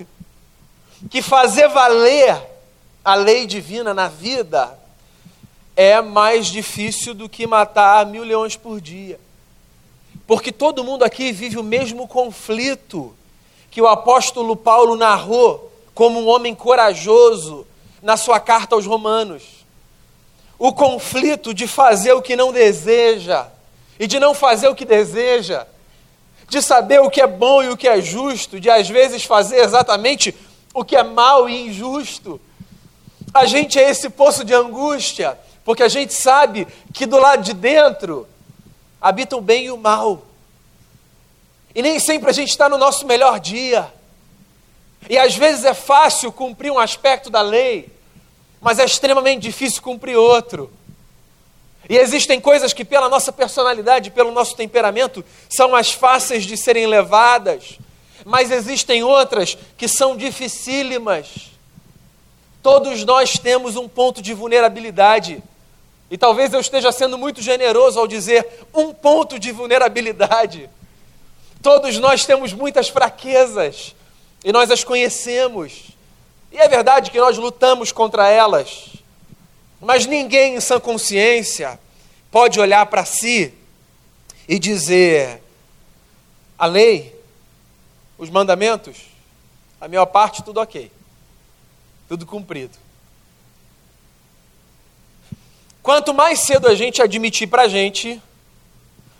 que 1.09 1.23
fazer 1.23 1.67
valer 1.67 2.39
a 3.03 3.15
lei 3.15 3.47
divina 3.47 3.93
na 3.93 4.07
vida 4.07 4.77
é 5.75 5.99
mais 6.01 6.47
difícil 6.47 7.13
do 7.13 7.27
que 7.27 7.47
matar 7.47 8.05
mil 8.05 8.23
leões 8.23 8.55
por 8.55 8.79
dia. 8.79 9.19
Porque 10.27 10.51
todo 10.51 10.83
mundo 10.83 11.03
aqui 11.03 11.31
vive 11.31 11.57
o 11.57 11.63
mesmo 11.63 12.07
conflito 12.07 13.15
que 13.69 13.81
o 13.81 13.87
apóstolo 13.87 14.55
Paulo 14.55 14.95
narrou 14.95 15.71
como 15.93 16.19
um 16.19 16.27
homem 16.27 16.55
corajoso 16.55 17.67
na 18.05 18.15
sua 18.15 18.39
carta 18.39 18.75
aos 18.75 18.85
Romanos. 18.85 19.65
O 20.59 20.71
conflito 20.71 21.55
de 21.55 21.67
fazer 21.67 22.13
o 22.13 22.21
que 22.21 22.35
não 22.35 22.53
deseja 22.53 23.47
e 23.99 24.05
de 24.05 24.19
não 24.19 24.35
fazer 24.35 24.67
o 24.67 24.75
que 24.75 24.85
deseja, 24.85 25.65
de 26.47 26.61
saber 26.61 27.01
o 27.01 27.09
que 27.09 27.19
é 27.19 27.25
bom 27.25 27.63
e 27.63 27.69
o 27.69 27.75
que 27.75 27.87
é 27.87 27.99
justo, 27.99 28.59
de 28.59 28.69
às 28.69 28.87
vezes 28.87 29.23
fazer 29.23 29.57
exatamente 29.57 30.35
o 30.71 30.85
que 30.85 30.95
é 30.95 31.01
mal 31.01 31.49
e 31.49 31.67
injusto. 31.67 32.39
A 33.33 33.47
gente 33.47 33.79
é 33.79 33.89
esse 33.89 34.07
poço 34.07 34.45
de 34.45 34.53
angústia 34.53 35.35
porque 35.63 35.81
a 35.81 35.87
gente 35.87 36.13
sabe 36.13 36.67
que 36.93 37.07
do 37.07 37.17
lado 37.17 37.41
de 37.41 37.53
dentro 37.53 38.27
habita 39.01 39.35
o 39.35 39.41
bem 39.41 39.65
e 39.65 39.71
o 39.71 39.77
mal. 39.77 40.21
E 41.73 41.81
nem 41.81 41.99
sempre 41.99 42.29
a 42.29 42.33
gente 42.33 42.49
está 42.49 42.69
no 42.69 42.77
nosso 42.77 43.07
melhor 43.07 43.39
dia. 43.39 43.91
E 45.09 45.17
às 45.17 45.35
vezes 45.35 45.65
é 45.65 45.73
fácil 45.73 46.31
cumprir 46.31 46.71
um 46.71 46.77
aspecto 46.77 47.31
da 47.31 47.41
lei, 47.41 47.94
mas 48.61 48.79
é 48.79 48.85
extremamente 48.85 49.41
difícil 49.41 49.81
cumprir 49.81 50.17
outro. 50.17 50.71
E 51.87 51.97
existem 51.97 52.41
coisas 52.41 52.73
que, 52.73 52.83
pela 52.83 53.07
nossa 53.07 53.31
personalidade, 53.31 54.09
pelo 54.09 54.31
nosso 54.31 54.55
temperamento, 54.55 55.23
são 55.49 55.69
mais 55.69 55.91
fáceis 55.91 56.43
de 56.43 56.57
serem 56.57 56.87
levadas, 56.87 57.77
mas 58.25 58.49
existem 58.49 59.03
outras 59.03 59.55
que 59.77 59.87
são 59.87 60.17
dificílimas. 60.17 61.51
Todos 62.63 63.05
nós 63.05 63.37
temos 63.37 63.75
um 63.75 63.87
ponto 63.87 64.21
de 64.21 64.33
vulnerabilidade. 64.33 65.43
E 66.09 66.17
talvez 66.17 66.51
eu 66.53 66.59
esteja 66.59 66.91
sendo 66.91 67.17
muito 67.17 67.41
generoso 67.41 67.99
ao 67.99 68.07
dizer 68.07 68.47
um 68.73 68.91
ponto 68.91 69.37
de 69.37 69.51
vulnerabilidade. 69.51 70.67
Todos 71.61 71.97
nós 71.99 72.25
temos 72.25 72.53
muitas 72.53 72.89
fraquezas 72.89 73.95
e 74.43 74.51
nós 74.51 74.71
as 74.71 74.83
conhecemos. 74.83 75.94
E 76.51 76.57
é 76.57 76.67
verdade 76.67 77.11
que 77.11 77.19
nós 77.19 77.37
lutamos 77.37 77.91
contra 77.91 78.29
elas. 78.29 78.93
Mas 79.81 80.05
ninguém 80.05 80.55
em 80.55 80.61
sã 80.61 80.79
consciência 80.79 81.79
pode 82.31 82.59
olhar 82.59 82.85
para 82.85 83.05
si 83.05 83.53
e 84.47 84.57
dizer: 84.57 85.41
a 86.57 86.65
lei, 86.65 87.13
os 88.17 88.29
mandamentos, 88.29 88.97
a 89.79 89.87
maior 89.87 90.05
parte 90.05 90.43
tudo 90.43 90.59
ok, 90.59 90.91
tudo 92.07 92.25
cumprido. 92.25 92.77
Quanto 95.83 96.13
mais 96.13 96.39
cedo 96.39 96.67
a 96.67 96.73
gente 96.73 97.01
admitir 97.01 97.47
para 97.47 97.63
a 97.63 97.67
gente 97.67 98.19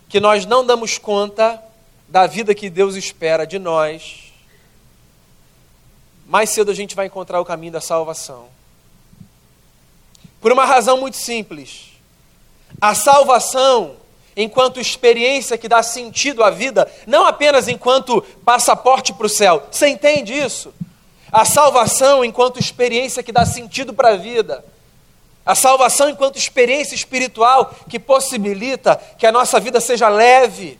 que 0.08 0.18
nós 0.18 0.44
não 0.44 0.66
damos 0.66 0.98
conta 0.98 1.62
da 2.08 2.26
vida 2.26 2.54
que 2.54 2.68
Deus 2.68 2.96
espera 2.96 3.46
de 3.46 3.58
nós, 3.58 4.25
mais 6.26 6.50
cedo 6.50 6.70
a 6.70 6.74
gente 6.74 6.94
vai 6.94 7.06
encontrar 7.06 7.40
o 7.40 7.44
caminho 7.44 7.72
da 7.72 7.80
salvação. 7.80 8.48
Por 10.40 10.52
uma 10.52 10.64
razão 10.64 10.98
muito 10.98 11.16
simples. 11.16 11.92
A 12.80 12.94
salvação, 12.94 13.96
enquanto 14.36 14.80
experiência 14.80 15.56
que 15.56 15.68
dá 15.68 15.82
sentido 15.82 16.44
à 16.44 16.50
vida, 16.50 16.90
não 17.06 17.24
apenas 17.24 17.68
enquanto 17.68 18.20
passaporte 18.44 19.12
para 19.12 19.26
o 19.26 19.30
céu. 19.30 19.66
Você 19.70 19.88
entende 19.88 20.34
isso? 20.34 20.74
A 21.32 21.44
salvação, 21.44 22.24
enquanto 22.24 22.58
experiência 22.58 23.22
que 23.22 23.32
dá 23.32 23.46
sentido 23.46 23.94
para 23.94 24.10
a 24.10 24.16
vida 24.16 24.64
a 25.46 25.54
salvação 25.54 26.10
enquanto 26.10 26.36
experiência 26.36 26.96
espiritual 26.96 27.72
que 27.88 28.00
possibilita 28.00 29.00
que 29.16 29.24
a 29.24 29.30
nossa 29.30 29.60
vida 29.60 29.80
seja 29.80 30.08
leve. 30.08 30.76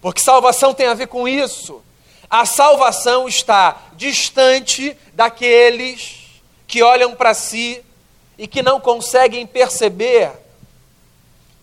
Porque 0.00 0.22
salvação 0.22 0.72
tem 0.72 0.86
a 0.86 0.94
ver 0.94 1.06
com 1.06 1.28
isso. 1.28 1.83
A 2.34 2.44
salvação 2.44 3.28
está 3.28 3.80
distante 3.96 4.96
daqueles 5.12 6.42
que 6.66 6.82
olham 6.82 7.14
para 7.14 7.32
si 7.32 7.80
e 8.36 8.48
que 8.48 8.60
não 8.60 8.80
conseguem 8.80 9.46
perceber 9.46 10.32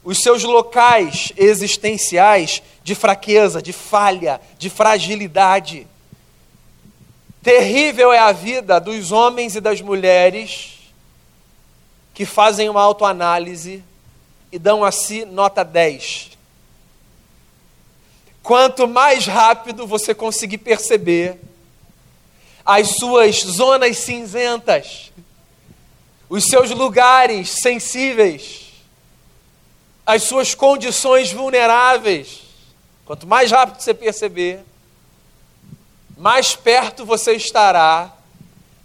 os 0.02 0.20
seus 0.24 0.46
locais 0.46 1.34
existenciais 1.36 2.64
de 2.86 2.96
fraqueza, 2.96 3.62
de 3.62 3.74
falha, 3.74 4.40
de 4.58 4.70
fragilidade. 4.70 5.86
Terrível 7.44 8.14
é 8.14 8.20
a 8.20 8.32
vida 8.32 8.80
dos 8.80 9.12
homens 9.12 9.58
e 9.58 9.60
das 9.60 9.82
mulheres 9.82 10.78
que 12.14 12.26
fazem 12.26 12.70
uma 12.70 12.82
autoanálise 12.82 13.84
e 14.50 14.58
dão 14.58 14.86
a 14.86 14.92
si 14.94 15.26
nota 15.26 15.66
10. 15.66 16.31
Quanto 18.44 18.88
mais 18.88 19.28
rápido 19.28 19.86
você 19.86 20.16
conseguir 20.16 20.58
perceber 20.58 21.40
as 22.66 22.96
suas 22.98 23.38
zonas 23.38 23.98
cinzentas, 23.98 25.12
os 26.30 26.46
seus 26.46 26.72
lugares 26.72 27.50
sensíveis, 27.62 28.72
as 30.06 30.24
suas 30.24 30.56
condições 30.56 31.32
vulneráveis, 31.32 32.42
quanto 33.06 33.28
mais 33.28 33.52
rápido 33.52 33.82
você 33.82 33.94
perceber, 33.94 34.64
mais 36.18 36.56
perto 36.56 37.06
você 37.06 37.34
estará 37.34 38.12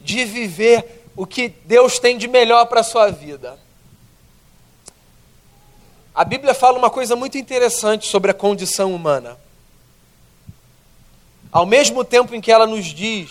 de 0.00 0.24
viver 0.24 1.04
o 1.16 1.26
que 1.26 1.48
Deus 1.48 1.98
tem 1.98 2.18
de 2.18 2.28
melhor 2.28 2.66
para 2.66 2.80
a 2.80 2.84
sua 2.84 3.10
vida. 3.10 3.58
A 6.14 6.24
Bíblia 6.24 6.54
fala 6.54 6.78
uma 6.78 6.90
coisa 6.90 7.14
muito 7.14 7.36
interessante 7.36 8.06
sobre 8.06 8.30
a 8.30 8.34
condição 8.34 8.94
humana. 8.94 9.38
Ao 11.56 11.64
mesmo 11.64 12.04
tempo 12.04 12.34
em 12.34 12.40
que 12.42 12.52
ela 12.52 12.66
nos 12.66 12.84
diz 12.84 13.30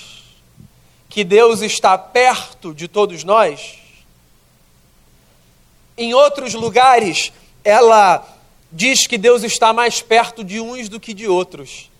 que 1.08 1.24
Deus 1.24 1.62
está 1.62 1.96
perto 1.96 2.74
de 2.74 2.88
todos 2.88 3.24
nós, 3.24 3.78
em 5.96 6.12
outros 6.16 6.56
lugares 6.56 7.32
ela 7.64 8.28
diz 8.72 9.06
que 9.06 9.20
Deus 9.20 9.44
está 9.44 9.72
mais 9.72 10.02
perto 10.02 10.44
de 10.44 10.60
uns 10.60 10.90
do 10.90 11.00
que 11.00 11.14
de 11.14 11.28
outros. 11.28 11.92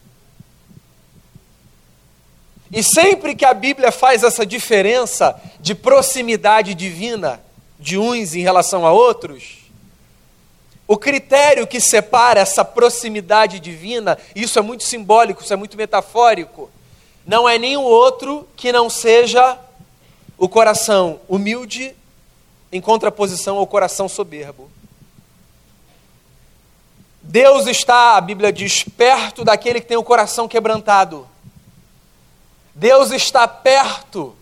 E 2.72 2.82
sempre 2.82 3.36
que 3.36 3.46
a 3.46 3.54
Bíblia 3.54 3.92
faz 3.92 4.24
essa 4.24 4.44
diferença 4.48 5.40
de 5.60 5.76
proximidade 5.76 6.74
divina 6.74 7.40
de 7.80 8.00
uns 8.00 8.34
em 8.34 8.42
relação 8.42 8.84
a 8.84 8.92
outros, 8.92 9.65
o 10.88 10.98
critério 10.98 11.66
que 11.66 11.80
separa 11.80 12.40
essa 12.40 12.64
proximidade 12.64 13.60
divina, 13.60 14.18
isso 14.36 14.60
é 14.60 14.62
muito 14.62 14.84
simbólico, 14.84 15.42
isso 15.42 15.54
é 15.54 15.56
muito 15.56 15.76
metafórico, 15.76 16.70
não 17.26 17.50
é 17.50 17.58
nenhum 17.58 17.84
outro 17.84 18.48
que 18.56 18.72
não 18.72 18.90
seja 18.90 19.58
o 20.38 20.48
coração 20.48 21.20
humilde 21.28 21.96
em 22.72 22.80
contraposição 22.80 23.58
ao 23.58 23.66
coração 23.66 24.08
soberbo. 24.08 24.70
Deus 27.22 27.66
está, 27.66 28.18
a 28.18 28.22
Bíblia 28.22 28.54
diz, 28.54 28.84
perto 28.84 29.44
daquele 29.44 29.82
que 29.82 29.88
tem 29.88 29.98
o 29.98 30.04
coração 30.04 30.48
quebrantado. 30.48 31.28
Deus 32.76 33.10
está 33.12 33.48
perto 33.48 34.36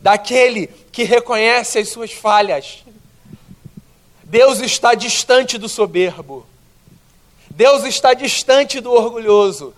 daquele 0.00 0.68
que 0.90 1.02
reconhece 1.02 1.78
as 1.78 1.90
suas 1.90 2.12
falhas. 2.12 2.82
Deus 4.30 4.60
está 4.60 4.94
distante 4.94 5.58
do 5.58 5.68
soberbo. 5.68 6.46
Deus 7.50 7.82
está 7.82 8.14
distante 8.14 8.80
do 8.80 8.92
orgulhoso. 8.92 9.74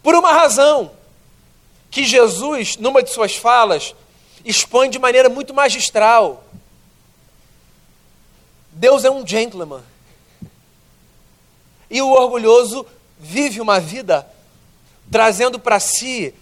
Por 0.00 0.14
uma 0.14 0.32
razão 0.32 0.92
que 1.90 2.04
Jesus, 2.04 2.76
numa 2.76 3.02
de 3.02 3.10
suas 3.10 3.34
falas, 3.34 3.92
expõe 4.44 4.88
de 4.88 5.00
maneira 5.00 5.28
muito 5.28 5.52
magistral. 5.52 6.44
Deus 8.70 9.04
é 9.04 9.10
um 9.10 9.26
gentleman. 9.26 9.82
E 11.90 12.00
o 12.00 12.12
orgulhoso 12.12 12.86
vive 13.18 13.60
uma 13.60 13.80
vida 13.80 14.28
trazendo 15.10 15.58
para 15.58 15.80
si 15.80 16.32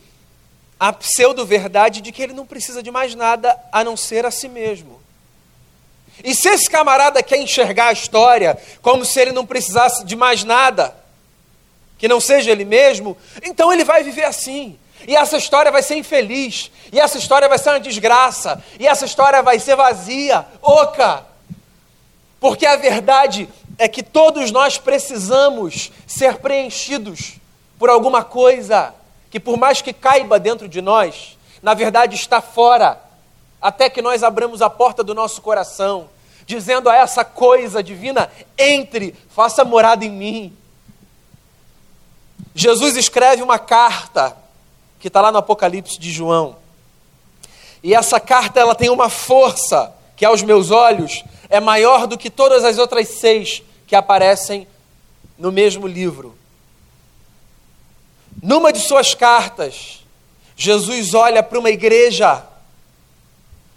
a 0.79 0.93
pseudo-verdade 0.93 2.03
de 2.03 2.13
que 2.13 2.23
ele 2.23 2.35
não 2.35 2.45
precisa 2.45 2.83
de 2.83 2.91
mais 2.91 3.15
nada 3.15 3.59
a 3.73 3.83
não 3.83 3.97
ser 3.97 4.27
a 4.27 4.31
si 4.31 4.47
mesmo. 4.47 5.06
E 6.25 6.35
se 6.35 6.49
esse 6.49 6.69
camarada 6.69 7.23
quer 7.23 7.39
enxergar 7.39 7.89
a 7.89 7.93
história 7.93 8.59
como 8.83 9.05
se 9.05 9.21
ele 9.21 9.33
não 9.33 9.47
precisasse 9.47 10.05
de 10.05 10.17
mais 10.17 10.45
nada, 10.45 10.95
que 11.99 12.09
não 12.09 12.21
seja 12.21 12.51
ele 12.51 12.65
mesmo, 12.65 13.17
então 13.43 13.73
ele 13.73 13.85
vai 13.85 14.03
viver 14.03 14.25
assim. 14.25 14.79
E 15.07 15.15
essa 15.15 15.37
história 15.37 15.71
vai 15.71 15.83
ser 15.83 15.97
infeliz, 15.97 16.71
e 16.93 16.99
essa 16.99 17.19
história 17.19 17.49
vai 17.49 17.59
ser 17.59 17.71
uma 17.71 17.81
desgraça, 17.81 18.63
e 18.79 18.87
essa 18.87 19.05
história 19.05 19.43
vai 19.43 19.59
ser 19.59 19.77
vazia, 19.77 20.47
oca. 20.63 21.25
Porque 22.41 22.67
a 22.67 22.77
verdade 22.77 23.49
é 23.79 23.89
que 23.89 24.03
todos 24.03 24.51
nós 24.51 24.79
precisamos 24.79 25.93
ser 26.07 26.39
preenchidos 26.39 27.35
por 27.79 27.91
alguma 27.91 28.25
coisa 28.25 28.95
que, 29.31 29.39
por 29.39 29.57
mais 29.57 29.83
que 29.83 29.93
caiba 29.93 30.39
dentro 30.39 30.69
de 30.69 30.81
nós, 30.81 31.37
na 31.63 31.75
verdade 31.75 32.15
está 32.15 32.41
fora, 32.41 33.01
até 33.67 33.91
que 33.91 34.01
nós 34.01 34.23
abramos 34.23 34.63
a 34.63 34.71
porta 34.71 35.03
do 35.03 35.13
nosso 35.13 35.43
coração, 35.43 36.09
dizendo 36.47 36.89
a 36.89 36.95
essa 36.95 37.25
coisa 37.25 37.83
divina: 37.83 38.31
entre, 38.57 39.13
faça 39.29 39.65
morada 39.65 40.05
em 40.05 40.09
mim. 40.09 40.57
Jesus 42.55 42.97
escreve 42.97 43.43
uma 43.43 43.59
carta 43.59 44.37
que 45.01 45.09
está 45.09 45.21
lá 45.21 45.33
no 45.33 45.39
Apocalipse 45.39 45.99
de 45.99 46.13
João. 46.13 46.55
E 47.83 47.93
essa 47.93 48.21
carta 48.21 48.61
ela 48.61 48.73
tem 48.73 48.89
uma 48.89 49.09
força 49.09 49.93
que 50.15 50.25
aos 50.25 50.45
meus 50.45 50.71
olhos 50.71 51.25
é 51.49 51.59
maior 51.59 52.07
do 52.07 52.17
que 52.17 52.31
todas 52.31 52.63
as 52.63 52.79
outras 52.79 53.09
seis 53.09 53.65
que 53.85 53.97
aparecem 53.97 54.69
no 55.37 55.51
mesmo 55.51 55.89
livro. 55.89 56.39
Numa 58.41 58.73
de 58.73 58.79
suas 58.79 59.13
cartas, 59.13 60.07
Jesus 60.55 61.15
olha 61.15 61.43
para 61.43 61.59
uma 61.59 61.71
igreja 61.71 62.47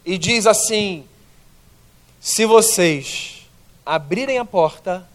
e 0.05 0.17
diz 0.17 0.47
assim: 0.47 1.05
Se 2.19 2.45
vocês 2.45 3.47
abrirem 3.85 4.37
a 4.37 4.45
porta, 4.45 5.07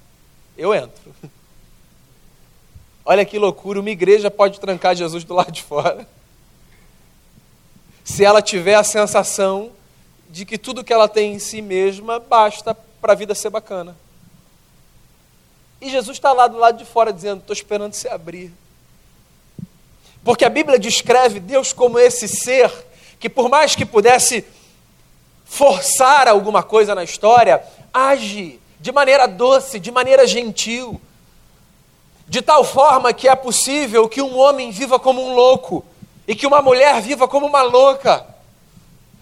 eu 0.57 0.75
entro. 0.75 1.15
Olha 3.05 3.25
que 3.25 3.39
loucura, 3.39 3.81
uma 3.81 3.91
igreja 3.91 4.31
pode 4.31 4.59
trancar 4.59 4.97
Jesus 4.97 5.25
do 5.25 5.35
lado 5.35 5.53
de 5.53 5.63
fora. 5.63 6.09
Se 8.03 8.25
ela 8.25 8.41
tiver 8.41 8.75
a 8.75 8.85
sensação 8.85 9.73
de 10.31 10.45
que 10.45 10.59
tudo 10.59 10.83
que 10.83 10.93
ela 10.93 11.09
tem 11.09 11.35
em 11.35 11.39
si 11.39 11.61
mesma 11.61 12.19
basta 12.19 12.75
para 12.75 13.13
a 13.13 13.17
vida 13.17 13.35
ser 13.35 13.51
bacana. 13.51 13.97
E 15.81 15.91
Jesus 15.91 16.17
está 16.17 16.33
lá 16.33 16.47
do 16.47 16.57
lado 16.57 16.79
de 16.79 16.85
fora 16.85 17.13
dizendo: 17.13 17.41
Estou 17.41 17.53
esperando 17.53 17.93
se 17.93 18.09
abrir. 18.09 18.53
Porque 20.25 20.45
a 20.45 20.49
Bíblia 20.49 20.79
descreve 20.79 21.39
Deus 21.39 21.73
como 21.73 21.99
esse 21.99 22.27
ser 22.27 22.73
que, 23.21 23.29
por 23.29 23.51
mais 23.51 23.77
que 23.77 23.85
pudesse 23.85 24.45
forçar 25.55 26.27
alguma 26.27 26.65
coisa 26.65 26.97
na 26.97 27.05
história, 27.05 27.63
age 27.93 28.59
de 28.81 28.91
maneira 28.91 29.29
doce, 29.29 29.79
de 29.79 29.93
maneira 29.93 30.27
gentil, 30.27 31.01
de 32.27 32.43
tal 32.43 32.65
forma 32.65 33.13
que 33.13 33.29
é 33.29 33.37
possível 33.37 34.09
que 34.09 34.21
um 34.21 34.37
homem 34.37 34.73
viva 34.73 34.99
como 34.99 35.25
um 35.25 35.33
louco 35.33 35.85
e 36.27 36.35
que 36.35 36.45
uma 36.45 36.61
mulher 36.61 37.01
viva 37.01 37.29
como 37.29 37.47
uma 37.47 37.63
louca. 37.63 38.27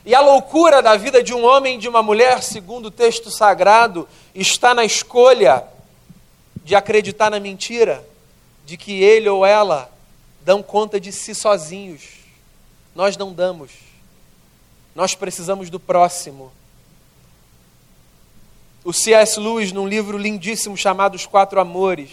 E 0.06 0.14
a 0.14 0.20
loucura 0.20 0.80
da 0.80 0.96
vida 0.96 1.22
de 1.22 1.34
um 1.34 1.44
homem 1.44 1.74
e 1.74 1.78
de 1.78 1.88
uma 1.88 2.02
mulher, 2.02 2.42
segundo 2.42 2.86
o 2.86 2.90
texto 2.90 3.30
sagrado, 3.30 4.08
está 4.34 4.72
na 4.72 4.86
escolha 4.86 5.62
de 6.64 6.74
acreditar 6.74 7.30
na 7.30 7.38
mentira, 7.38 8.02
de 8.64 8.78
que 8.78 9.02
ele 9.02 9.28
ou 9.28 9.44
ela 9.44 9.92
dão 10.40 10.62
conta 10.62 10.98
de 10.98 11.12
si 11.12 11.34
sozinhos. 11.34 12.02
Nós 12.94 13.18
não 13.18 13.34
damos. 13.34 13.91
Nós 14.94 15.14
precisamos 15.14 15.70
do 15.70 15.80
próximo. 15.80 16.52
O 18.84 18.92
C.S. 18.92 19.38
Lewis, 19.38 19.72
num 19.72 19.86
livro 19.86 20.18
lindíssimo 20.18 20.76
chamado 20.76 21.14
Os 21.14 21.24
Quatro 21.24 21.60
Amores, 21.60 22.10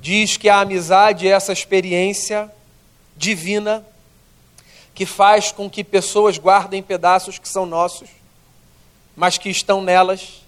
diz 0.00 0.36
que 0.36 0.48
a 0.48 0.60
amizade 0.60 1.26
é 1.26 1.32
essa 1.32 1.52
experiência 1.52 2.50
divina 3.16 3.84
que 4.94 5.04
faz 5.04 5.52
com 5.52 5.68
que 5.68 5.82
pessoas 5.84 6.38
guardem 6.38 6.82
pedaços 6.82 7.38
que 7.38 7.48
são 7.48 7.66
nossos, 7.66 8.08
mas 9.16 9.38
que 9.38 9.48
estão 9.48 9.82
nelas, 9.82 10.42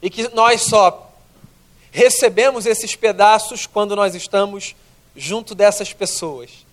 e 0.00 0.08
que 0.10 0.28
nós 0.34 0.62
só 0.62 1.10
recebemos 1.90 2.66
esses 2.66 2.94
pedaços 2.94 3.66
quando 3.66 3.96
nós 3.96 4.14
estamos 4.14 4.76
junto 5.16 5.54
dessas 5.54 5.92
pessoas. 5.92 6.67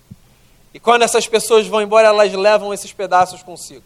E 0.76 0.80
quando 0.80 1.04
essas 1.04 1.26
pessoas 1.26 1.66
vão 1.68 1.82
embora, 1.82 2.10
elas 2.10 2.34
levam 2.34 2.74
esses 2.74 2.92
pedaços 2.92 3.42
consigo. 3.42 3.82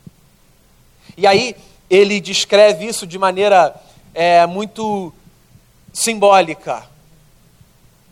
E 1.16 1.28
aí 1.28 1.56
ele 1.88 2.20
descreve 2.20 2.84
isso 2.84 3.06
de 3.06 3.16
maneira 3.16 3.80
é, 4.12 4.44
muito 4.48 5.14
simbólica, 5.94 6.90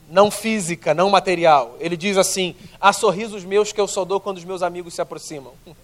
não 0.08 0.30
física, 0.30 0.94
não 0.94 1.10
material. 1.10 1.76
Ele 1.80 1.98
diz 1.98 2.18
assim: 2.18 2.56
há 2.80 2.94
sorrisos 2.94 3.44
meus 3.44 3.72
que 3.72 3.82
eu 3.82 3.88
só 3.88 4.06
dou 4.06 4.20
quando 4.20 4.38
os 4.38 4.46
meus 4.46 4.62
amigos 4.62 4.94
se 4.94 5.02
aproximam. 5.02 5.54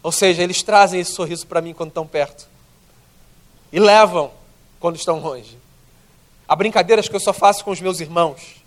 Ou 0.00 0.12
seja, 0.12 0.44
eles 0.44 0.62
trazem 0.62 1.00
esse 1.00 1.10
sorriso 1.10 1.44
para 1.44 1.60
mim 1.60 1.74
quando 1.74 1.88
estão 1.88 2.06
perto 2.06 2.46
e 3.72 3.80
levam 3.80 4.30
quando 4.78 4.94
estão 4.94 5.18
longe. 5.18 5.58
Há 6.46 6.54
brincadeiras 6.54 7.08
que 7.08 7.16
eu 7.16 7.20
só 7.20 7.32
faço 7.32 7.64
com 7.64 7.72
os 7.72 7.80
meus 7.80 7.98
irmãos. 7.98 8.59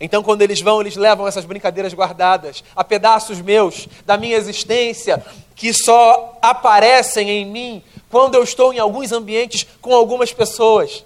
Então, 0.00 0.22
quando 0.22 0.42
eles 0.42 0.60
vão, 0.60 0.80
eles 0.80 0.96
levam 0.96 1.26
essas 1.26 1.44
brincadeiras 1.44 1.94
guardadas, 1.94 2.62
a 2.74 2.84
pedaços 2.84 3.40
meus 3.40 3.88
da 4.04 4.16
minha 4.16 4.36
existência, 4.36 5.24
que 5.54 5.72
só 5.72 6.36
aparecem 6.42 7.30
em 7.30 7.46
mim 7.46 7.82
quando 8.10 8.34
eu 8.34 8.42
estou 8.42 8.72
em 8.72 8.78
alguns 8.78 9.10
ambientes 9.10 9.66
com 9.80 9.94
algumas 9.94 10.32
pessoas. 10.32 11.04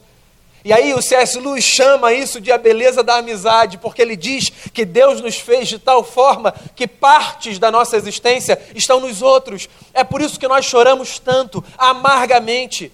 E 0.64 0.72
aí 0.72 0.92
o 0.92 1.00
C.S. 1.00 1.38
Lewis 1.38 1.64
chama 1.64 2.12
isso 2.12 2.40
de 2.40 2.52
a 2.52 2.58
beleza 2.58 3.02
da 3.02 3.16
amizade, 3.16 3.78
porque 3.78 4.02
ele 4.02 4.14
diz 4.14 4.50
que 4.74 4.84
Deus 4.84 5.20
nos 5.20 5.36
fez 5.36 5.68
de 5.68 5.78
tal 5.78 6.04
forma 6.04 6.52
que 6.76 6.86
partes 6.86 7.58
da 7.58 7.70
nossa 7.70 7.96
existência 7.96 8.60
estão 8.74 9.00
nos 9.00 9.22
outros. 9.22 9.68
É 9.94 10.04
por 10.04 10.20
isso 10.20 10.38
que 10.38 10.46
nós 10.46 10.66
choramos 10.66 11.18
tanto, 11.18 11.64
amargamente, 11.78 12.92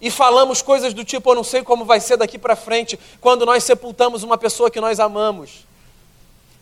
e 0.00 0.10
falamos 0.10 0.62
coisas 0.62 0.94
do 0.94 1.04
tipo: 1.04 1.30
eu 1.30 1.34
não 1.34 1.44
sei 1.44 1.62
como 1.62 1.84
vai 1.84 2.00
ser 2.00 2.16
daqui 2.16 2.38
para 2.38 2.56
frente, 2.56 2.98
quando 3.20 3.44
nós 3.44 3.64
sepultamos 3.64 4.22
uma 4.22 4.38
pessoa 4.38 4.70
que 4.70 4.80
nós 4.80 5.00
amamos. 5.00 5.66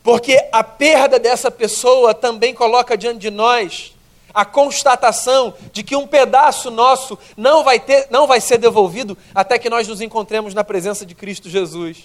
Porque 0.03 0.39
a 0.53 0.63
perda 0.63 1.19
dessa 1.19 1.51
pessoa 1.51 2.15
também 2.15 2.55
coloca 2.55 2.97
diante 2.97 3.19
de 3.19 3.31
nós 3.31 3.93
a 4.33 4.45
constatação 4.45 5.55
de 5.73 5.83
que 5.83 5.97
um 5.97 6.07
pedaço 6.07 6.71
nosso 6.71 7.19
não 7.37 7.65
vai, 7.65 7.81
ter, 7.81 8.07
não 8.11 8.27
vai 8.27 8.41
ser 8.41 8.59
devolvido 8.59 9.17
até 9.35 9.59
que 9.59 9.71
nós 9.71 9.89
nos 9.89 10.01
encontremos 10.01 10.53
na 10.53 10.63
presença 10.63 11.07
de 11.07 11.15
Cristo 11.15 11.49
Jesus. 11.49 12.05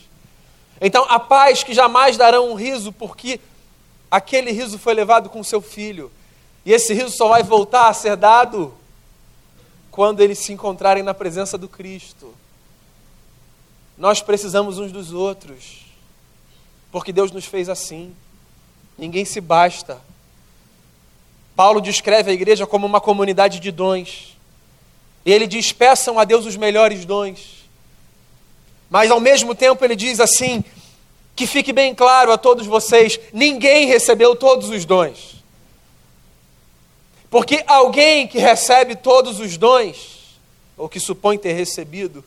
Então, 0.80 1.06
a 1.10 1.20
paz 1.20 1.62
que 1.62 1.74
jamais 1.74 2.18
darão 2.18 2.50
um 2.50 2.56
riso, 2.56 2.92
porque 2.92 3.40
aquele 4.10 4.52
riso 4.52 4.80
foi 4.80 4.94
levado 4.94 5.30
com 5.30 5.44
seu 5.44 5.62
filho. 5.62 6.12
E 6.66 6.72
esse 6.72 6.94
riso 6.94 7.16
só 7.16 7.28
vai 7.28 7.44
voltar 7.44 7.88
a 7.88 7.94
ser 7.94 8.16
dado 8.16 8.74
quando 9.92 10.22
eles 10.22 10.40
se 10.40 10.54
encontrarem 10.54 11.04
na 11.04 11.14
presença 11.14 11.58
do 11.58 11.68
Cristo. 11.68 12.34
Nós 13.98 14.22
precisamos 14.22 14.80
uns 14.80 14.92
dos 14.92 15.12
outros, 15.12 15.86
porque 16.92 17.12
Deus 17.12 17.32
nos 17.32 17.46
fez 17.46 17.70
assim. 17.70 18.16
Ninguém 18.98 19.26
se 19.26 19.42
basta. 19.42 20.02
Paulo 21.56 21.82
descreve 21.82 22.32
a 22.32 22.34
igreja 22.34 22.66
como 22.66 22.88
uma 22.88 23.02
comunidade 23.02 23.60
de 23.60 23.70
dons. 23.70 24.38
E 25.26 25.32
ele 25.32 25.46
diz: 25.46 25.72
peçam 25.72 26.18
a 26.18 26.24
Deus 26.24 26.46
os 26.46 26.56
melhores 26.56 27.06
dons. 27.06 27.68
Mas 28.90 29.12
ao 29.12 29.20
mesmo 29.20 29.54
tempo 29.54 29.84
ele 29.84 29.96
diz 29.96 30.20
assim: 30.20 30.64
que 31.36 31.46
fique 31.46 31.74
bem 31.74 31.94
claro 31.94 32.32
a 32.32 32.38
todos 32.38 32.66
vocês: 32.66 33.20
ninguém 33.34 33.88
recebeu 33.88 34.36
todos 34.36 34.70
os 34.70 34.86
dons. 34.86 35.41
Porque 37.32 37.64
alguém 37.66 38.28
que 38.28 38.38
recebe 38.38 38.94
todos 38.94 39.40
os 39.40 39.56
dons, 39.56 40.38
ou 40.78 40.90
que 40.90 41.00
supõe 41.00 41.38
ter 41.38 41.54
recebido, 41.54 42.26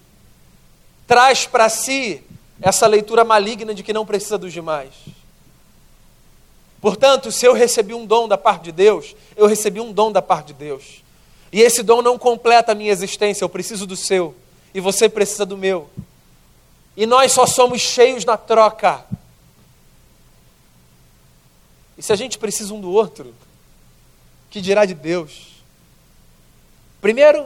traz 1.07 1.47
para 1.47 1.69
si 1.69 2.23
essa 2.61 2.87
leitura 2.87 3.23
maligna 3.23 3.75
de 3.75 3.83
que 3.83 3.93
não 3.93 4.07
precisa 4.07 4.39
dos 4.39 4.51
demais. 4.51 4.95
Portanto, 6.81 7.31
se 7.31 7.45
eu 7.45 7.53
recebi 7.53 7.93
um 7.93 8.07
dom 8.07 8.27
da 8.27 8.39
parte 8.39 8.65
de 8.65 8.73
Deus, 8.73 9.15
eu 9.37 9.47
recebi 9.47 9.79
um 9.79 9.93
dom 9.93 10.11
da 10.11 10.23
parte 10.23 10.49
de 10.49 10.55
Deus. 10.55 11.03
E 11.53 11.61
esse 11.61 11.83
dom 11.83 12.01
não 12.01 12.19
completa 12.19 12.73
a 12.73 12.75
minha 12.75 12.91
existência, 12.91 13.45
eu 13.45 13.49
preciso 13.51 13.87
do 13.87 13.97
seu, 13.97 14.35
e 14.73 14.81
você 14.81 15.07
precisa 15.07 15.45
do 15.45 15.59
meu. 15.59 15.91
E 16.97 17.05
nós 17.05 17.31
só 17.31 17.45
somos 17.45 17.83
cheios 17.83 18.25
na 18.25 18.39
troca. 18.39 19.05
E 21.99 22.03
se 22.03 22.11
a 22.11 22.17
gente 22.17 22.39
precisa 22.39 22.73
um 22.73 22.81
do 22.81 22.91
outro, 22.91 23.35
que 24.55 24.61
dirá 24.61 24.85
de 24.85 24.95
Deus? 24.95 25.49
Primeiro, 27.01 27.45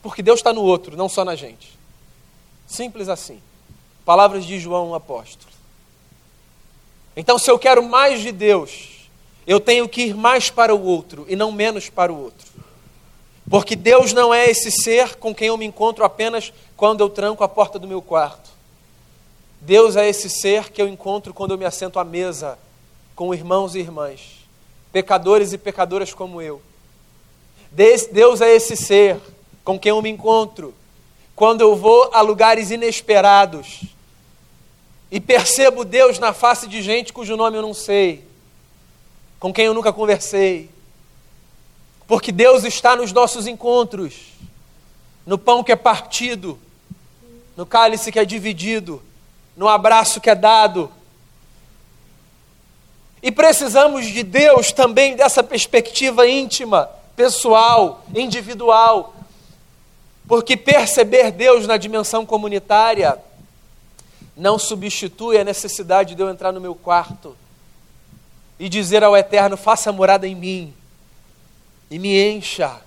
porque 0.00 0.22
Deus 0.22 0.38
está 0.38 0.52
no 0.52 0.62
outro, 0.62 0.96
não 0.96 1.08
só 1.08 1.24
na 1.24 1.34
gente. 1.34 1.76
Simples 2.68 3.08
assim. 3.08 3.42
Palavras 4.04 4.44
de 4.44 4.60
João, 4.60 4.94
apóstolo. 4.94 5.50
Então, 7.16 7.36
se 7.36 7.50
eu 7.50 7.58
quero 7.58 7.82
mais 7.82 8.20
de 8.20 8.30
Deus, 8.30 9.08
eu 9.44 9.58
tenho 9.58 9.88
que 9.88 10.02
ir 10.02 10.14
mais 10.14 10.50
para 10.50 10.72
o 10.72 10.80
outro 10.80 11.26
e 11.28 11.34
não 11.34 11.50
menos 11.50 11.90
para 11.90 12.12
o 12.12 12.22
outro. 12.22 12.46
Porque 13.50 13.74
Deus 13.74 14.12
não 14.12 14.32
é 14.32 14.48
esse 14.48 14.70
ser 14.70 15.16
com 15.16 15.34
quem 15.34 15.48
eu 15.48 15.56
me 15.56 15.66
encontro 15.66 16.04
apenas 16.04 16.52
quando 16.76 17.00
eu 17.00 17.10
tranco 17.10 17.42
a 17.42 17.48
porta 17.48 17.76
do 17.76 17.88
meu 17.88 18.00
quarto. 18.00 18.50
Deus 19.60 19.96
é 19.96 20.08
esse 20.08 20.30
ser 20.30 20.70
que 20.70 20.80
eu 20.80 20.86
encontro 20.86 21.34
quando 21.34 21.50
eu 21.50 21.58
me 21.58 21.64
assento 21.64 21.98
à 21.98 22.04
mesa 22.04 22.56
com 23.16 23.34
irmãos 23.34 23.74
e 23.74 23.80
irmãs 23.80 24.37
pecadores 24.92 25.52
e 25.52 25.58
pecadoras 25.58 26.12
como 26.12 26.40
eu. 26.40 26.62
Deus 27.70 28.40
é 28.40 28.54
esse 28.54 28.76
ser 28.76 29.20
com 29.64 29.78
quem 29.78 29.90
eu 29.90 30.00
me 30.00 30.08
encontro 30.08 30.74
quando 31.36 31.60
eu 31.60 31.76
vou 31.76 32.10
a 32.12 32.20
lugares 32.20 32.70
inesperados 32.70 33.82
e 35.10 35.20
percebo 35.20 35.84
Deus 35.84 36.18
na 36.18 36.32
face 36.32 36.66
de 36.66 36.82
gente 36.82 37.12
cujo 37.12 37.36
nome 37.36 37.56
eu 37.56 37.62
não 37.62 37.72
sei, 37.72 38.24
com 39.38 39.52
quem 39.52 39.66
eu 39.66 39.74
nunca 39.74 39.92
conversei. 39.92 40.68
Porque 42.06 42.32
Deus 42.32 42.64
está 42.64 42.96
nos 42.96 43.12
nossos 43.12 43.46
encontros, 43.46 44.32
no 45.24 45.38
pão 45.38 45.62
que 45.62 45.70
é 45.70 45.76
partido, 45.76 46.58
no 47.56 47.64
cálice 47.64 48.10
que 48.10 48.18
é 48.18 48.24
dividido, 48.24 49.02
no 49.56 49.68
abraço 49.68 50.20
que 50.20 50.30
é 50.30 50.34
dado, 50.34 50.90
e 53.22 53.32
precisamos 53.32 54.06
de 54.06 54.22
Deus 54.22 54.72
também 54.72 55.16
dessa 55.16 55.42
perspectiva 55.42 56.26
íntima, 56.26 56.88
pessoal, 57.16 58.04
individual. 58.14 59.14
Porque 60.26 60.56
perceber 60.56 61.32
Deus 61.32 61.66
na 61.66 61.76
dimensão 61.76 62.24
comunitária 62.24 63.18
não 64.36 64.58
substitui 64.58 65.38
a 65.38 65.44
necessidade 65.44 66.14
de 66.14 66.22
eu 66.22 66.30
entrar 66.30 66.52
no 66.52 66.60
meu 66.60 66.74
quarto 66.74 67.36
e 68.58 68.68
dizer 68.68 69.02
ao 69.02 69.16
Eterno: 69.16 69.56
faça 69.56 69.90
morada 69.90 70.26
em 70.28 70.34
mim 70.34 70.74
e 71.90 71.98
me 71.98 72.20
encha. 72.20 72.80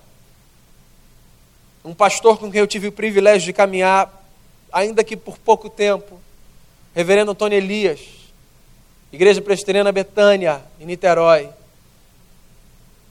Um 1.84 1.92
pastor 1.92 2.38
com 2.38 2.50
quem 2.50 2.60
eu 2.60 2.66
tive 2.66 2.88
o 2.88 2.92
privilégio 2.92 3.46
de 3.46 3.52
caminhar, 3.52 4.24
ainda 4.72 5.02
que 5.02 5.16
por 5.16 5.36
pouco 5.36 5.68
tempo, 5.68 6.20
Reverendo 6.94 7.32
Antônio 7.32 7.56
Elias, 7.56 8.00
Igreja 9.12 9.42
Presbiteriana 9.42 9.92
Betânia, 9.92 10.62
em 10.80 10.86
Niterói. 10.86 11.50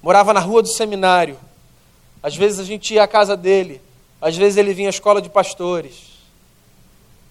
Morava 0.01 0.33
na 0.33 0.39
rua 0.39 0.63
do 0.63 0.67
seminário. 0.67 1.37
Às 2.23 2.35
vezes 2.35 2.59
a 2.59 2.63
gente 2.63 2.93
ia 2.93 3.03
à 3.03 3.07
casa 3.07 3.37
dele, 3.37 3.79
às 4.19 4.35
vezes 4.35 4.57
ele 4.57 4.73
vinha 4.73 4.89
à 4.89 4.91
escola 4.91 5.21
de 5.21 5.29
pastores. 5.29 6.11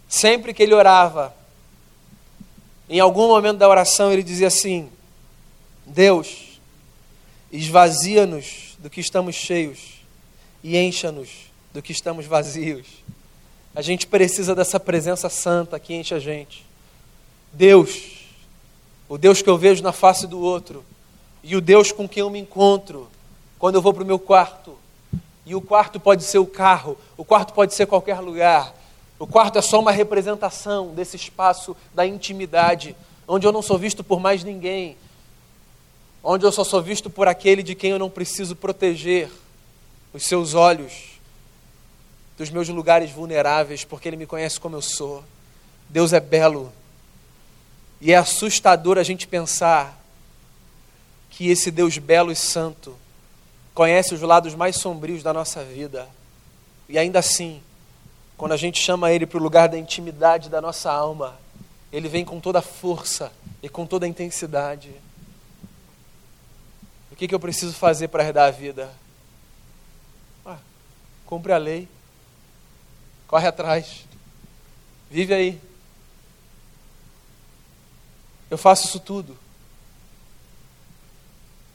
Sempre 0.08 0.54
que 0.54 0.62
ele 0.62 0.74
orava, 0.74 1.34
em 2.88 3.00
algum 3.00 3.28
momento 3.28 3.58
da 3.58 3.68
oração 3.68 4.12
ele 4.12 4.22
dizia 4.22 4.48
assim: 4.48 4.88
Deus, 5.86 6.60
esvazia-nos 7.52 8.76
do 8.78 8.88
que 8.88 9.00
estamos 9.00 9.34
cheios 9.34 10.00
e 10.62 10.76
encha-nos 10.76 11.28
do 11.72 11.82
que 11.82 11.92
estamos 11.92 12.26
vazios. 12.26 12.86
A 13.74 13.82
gente 13.82 14.06
precisa 14.06 14.54
dessa 14.54 14.78
presença 14.80 15.28
santa 15.28 15.78
que 15.78 15.94
enche 15.94 16.14
a 16.14 16.18
gente. 16.18 16.66
Deus, 17.52 18.19
o 19.10 19.18
Deus 19.18 19.42
que 19.42 19.50
eu 19.50 19.58
vejo 19.58 19.82
na 19.82 19.90
face 19.90 20.24
do 20.24 20.38
outro, 20.38 20.84
e 21.42 21.56
o 21.56 21.60
Deus 21.60 21.90
com 21.90 22.08
quem 22.08 22.20
eu 22.20 22.30
me 22.30 22.38
encontro 22.38 23.08
quando 23.58 23.74
eu 23.74 23.82
vou 23.82 23.92
para 23.92 24.04
o 24.04 24.06
meu 24.06 24.20
quarto. 24.20 24.78
E 25.44 25.52
o 25.52 25.60
quarto 25.60 25.98
pode 25.98 26.22
ser 26.22 26.38
o 26.38 26.46
carro, 26.46 26.96
o 27.16 27.24
quarto 27.24 27.52
pode 27.52 27.74
ser 27.74 27.86
qualquer 27.86 28.20
lugar. 28.20 28.72
O 29.18 29.26
quarto 29.26 29.58
é 29.58 29.62
só 29.62 29.80
uma 29.80 29.90
representação 29.90 30.94
desse 30.94 31.16
espaço 31.16 31.76
da 31.92 32.06
intimidade, 32.06 32.94
onde 33.26 33.44
eu 33.44 33.50
não 33.50 33.62
sou 33.62 33.76
visto 33.76 34.04
por 34.04 34.20
mais 34.20 34.44
ninguém, 34.44 34.96
onde 36.22 36.46
eu 36.46 36.52
só 36.52 36.62
sou 36.62 36.80
visto 36.80 37.10
por 37.10 37.26
aquele 37.26 37.64
de 37.64 37.74
quem 37.74 37.90
eu 37.90 37.98
não 37.98 38.08
preciso 38.08 38.54
proteger 38.54 39.28
os 40.14 40.22
seus 40.22 40.54
olhos 40.54 41.18
dos 42.38 42.48
meus 42.48 42.68
lugares 42.68 43.10
vulneráveis, 43.10 43.82
porque 43.84 44.08
ele 44.08 44.16
me 44.16 44.24
conhece 44.24 44.60
como 44.60 44.76
eu 44.76 44.82
sou. 44.82 45.24
Deus 45.88 46.12
é 46.12 46.20
belo, 46.20 46.72
e 48.00 48.12
é 48.12 48.16
assustador 48.16 48.96
a 48.96 49.02
gente 49.02 49.26
pensar 49.26 50.00
que 51.28 51.48
esse 51.48 51.70
Deus 51.70 51.98
belo 51.98 52.32
e 52.32 52.36
santo 52.36 52.96
conhece 53.74 54.14
os 54.14 54.22
lados 54.22 54.54
mais 54.54 54.76
sombrios 54.76 55.22
da 55.22 55.32
nossa 55.32 55.62
vida. 55.62 56.08
E 56.88 56.98
ainda 56.98 57.18
assim, 57.18 57.62
quando 58.36 58.52
a 58.52 58.56
gente 58.56 58.80
chama 58.80 59.12
Ele 59.12 59.26
para 59.26 59.38
o 59.38 59.42
lugar 59.42 59.68
da 59.68 59.78
intimidade 59.78 60.48
da 60.48 60.60
nossa 60.60 60.90
alma, 60.90 61.36
Ele 61.92 62.08
vem 62.08 62.24
com 62.24 62.40
toda 62.40 62.58
a 62.58 62.62
força 62.62 63.30
e 63.62 63.68
com 63.68 63.86
toda 63.86 64.06
a 64.06 64.08
intensidade. 64.08 64.90
O 67.12 67.16
que, 67.16 67.28
que 67.28 67.34
eu 67.34 67.40
preciso 67.40 67.74
fazer 67.74 68.08
para 68.08 68.24
herdar 68.24 68.48
a 68.48 68.50
vida? 68.50 68.90
Ah, 70.44 70.58
cumpre 71.26 71.52
a 71.52 71.58
lei, 71.58 71.86
corre 73.26 73.46
atrás, 73.46 74.06
vive 75.10 75.34
aí. 75.34 75.69
Eu 78.50 78.58
faço 78.58 78.86
isso 78.86 78.98
tudo. 78.98 79.38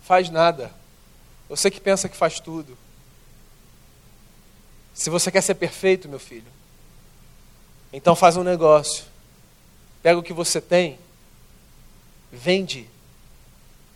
Faz 0.04 0.30
nada. 0.30 0.72
Você 1.50 1.72
que 1.72 1.80
pensa 1.80 2.10
que 2.10 2.18
faz 2.18 2.40
tudo. 2.40 2.78
Se 4.94 5.10
você 5.10 5.32
quer 5.32 5.42
ser 5.42 5.56
perfeito, 5.56 6.08
meu 6.08 6.20
filho, 6.20 6.48
então 7.92 8.16
faz 8.16 8.38
um 8.38 8.44
negócio. 8.44 9.06
Pega 10.04 10.20
o 10.20 10.24
que 10.24 10.34
você 10.34 10.62
tem, 10.62 11.00
vende 12.32 12.88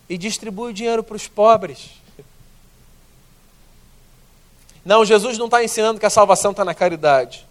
e 0.09 0.17
distribui 0.17 0.71
o 0.71 0.73
dinheiro 0.73 1.03
para 1.03 1.15
os 1.15 1.27
pobres. 1.27 1.91
Não, 4.83 5.05
Jesus 5.05 5.37
não 5.37 5.45
está 5.45 5.63
ensinando 5.63 5.99
que 5.99 6.05
a 6.05 6.09
salvação 6.09 6.51
está 6.51 6.65
na 6.65 6.73
caridade. 6.73 7.45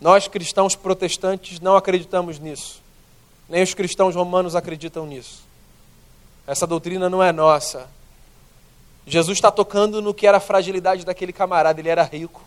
Nós, 0.00 0.28
cristãos 0.28 0.76
protestantes, 0.76 1.58
não 1.58 1.76
acreditamos 1.76 2.38
nisso. 2.38 2.80
Nem 3.48 3.62
os 3.62 3.72
cristãos 3.74 4.14
romanos 4.14 4.54
acreditam 4.54 5.06
nisso. 5.06 5.42
Essa 6.46 6.66
doutrina 6.66 7.08
não 7.08 7.22
é 7.22 7.32
nossa. 7.32 7.88
Jesus 9.06 9.38
está 9.38 9.50
tocando 9.50 10.02
no 10.02 10.12
que 10.12 10.26
era 10.26 10.36
a 10.36 10.40
fragilidade 10.40 11.04
daquele 11.04 11.32
camarada. 11.32 11.80
Ele 11.80 11.88
era 11.88 12.02
rico. 12.02 12.42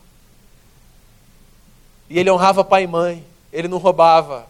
E 2.10 2.20
ele 2.20 2.30
honrava 2.30 2.64
pai 2.64 2.84
e 2.84 2.88
mãe. 2.88 3.26
Ele 3.52 3.68
não 3.68 3.78
roubava. 3.78 4.48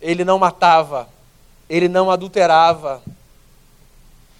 Ele 0.00 0.24
não 0.24 0.38
matava. 0.38 1.08
Ele 1.68 1.88
não 1.88 2.10
adulterava. 2.10 3.02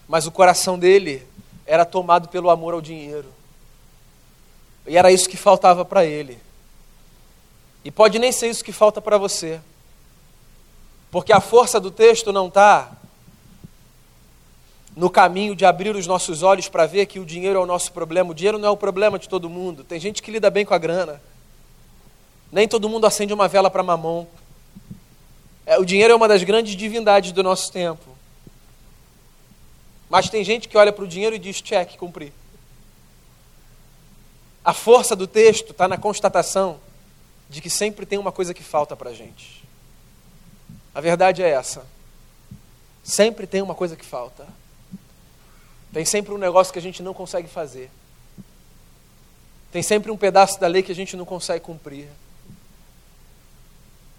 Mas 0.06 0.26
o 0.26 0.30
coração 0.30 0.78
dele 0.78 1.26
era 1.64 1.84
tomado 1.84 2.28
pelo 2.28 2.50
amor 2.50 2.74
ao 2.74 2.80
dinheiro. 2.80 3.32
E 4.86 4.96
era 4.98 5.10
isso 5.10 5.28
que 5.28 5.36
faltava 5.36 5.84
para 5.84 6.04
ele. 6.04 6.38
E 7.84 7.90
pode 7.90 8.18
nem 8.18 8.32
ser 8.32 8.48
isso 8.48 8.64
que 8.64 8.72
falta 8.72 9.00
para 9.00 9.16
você. 9.16 9.60
Porque 11.12 11.30
a 11.30 11.40
força 11.40 11.78
do 11.78 11.90
texto 11.90 12.32
não 12.32 12.48
está 12.48 12.90
no 14.96 15.10
caminho 15.10 15.54
de 15.54 15.66
abrir 15.66 15.94
os 15.94 16.06
nossos 16.06 16.42
olhos 16.42 16.70
para 16.70 16.86
ver 16.86 17.04
que 17.04 17.20
o 17.20 17.24
dinheiro 17.26 17.58
é 17.58 17.62
o 17.62 17.66
nosso 17.66 17.92
problema. 17.92 18.30
O 18.30 18.34
dinheiro 18.34 18.58
não 18.58 18.70
é 18.70 18.70
o 18.70 18.76
problema 18.78 19.18
de 19.18 19.28
todo 19.28 19.50
mundo. 19.50 19.84
Tem 19.84 20.00
gente 20.00 20.22
que 20.22 20.30
lida 20.30 20.48
bem 20.48 20.64
com 20.64 20.72
a 20.72 20.78
grana. 20.78 21.22
Nem 22.50 22.66
todo 22.66 22.88
mundo 22.88 23.06
acende 23.06 23.30
uma 23.30 23.46
vela 23.46 23.70
para 23.70 23.82
mamão. 23.82 24.26
É, 25.66 25.78
o 25.78 25.84
dinheiro 25.84 26.14
é 26.14 26.16
uma 26.16 26.26
das 26.26 26.42
grandes 26.44 26.74
divindades 26.74 27.30
do 27.30 27.42
nosso 27.42 27.70
tempo. 27.70 28.16
Mas 30.08 30.30
tem 30.30 30.42
gente 30.42 30.66
que 30.66 30.78
olha 30.78 30.94
para 30.94 31.04
o 31.04 31.08
dinheiro 31.08 31.36
e 31.36 31.38
diz: 31.38 31.62
cheque, 31.62 31.98
cumpri. 31.98 32.32
A 34.64 34.72
força 34.72 35.14
do 35.14 35.26
texto 35.26 35.72
está 35.72 35.86
na 35.86 35.98
constatação 35.98 36.80
de 37.50 37.60
que 37.60 37.68
sempre 37.68 38.06
tem 38.06 38.18
uma 38.18 38.32
coisa 38.32 38.54
que 38.54 38.62
falta 38.62 38.96
para 38.96 39.10
a 39.10 39.14
gente. 39.14 39.62
A 40.94 41.00
verdade 41.00 41.42
é 41.42 41.50
essa. 41.50 41.86
Sempre 43.02 43.46
tem 43.46 43.62
uma 43.62 43.74
coisa 43.74 43.96
que 43.96 44.04
falta. 44.04 44.46
Tem 45.92 46.04
sempre 46.04 46.32
um 46.32 46.38
negócio 46.38 46.72
que 46.72 46.78
a 46.78 46.82
gente 46.82 47.02
não 47.02 47.12
consegue 47.12 47.48
fazer. 47.48 47.90
Tem 49.70 49.82
sempre 49.82 50.10
um 50.10 50.16
pedaço 50.16 50.60
da 50.60 50.66
lei 50.66 50.82
que 50.82 50.92
a 50.92 50.94
gente 50.94 51.16
não 51.16 51.24
consegue 51.24 51.64
cumprir. 51.64 52.08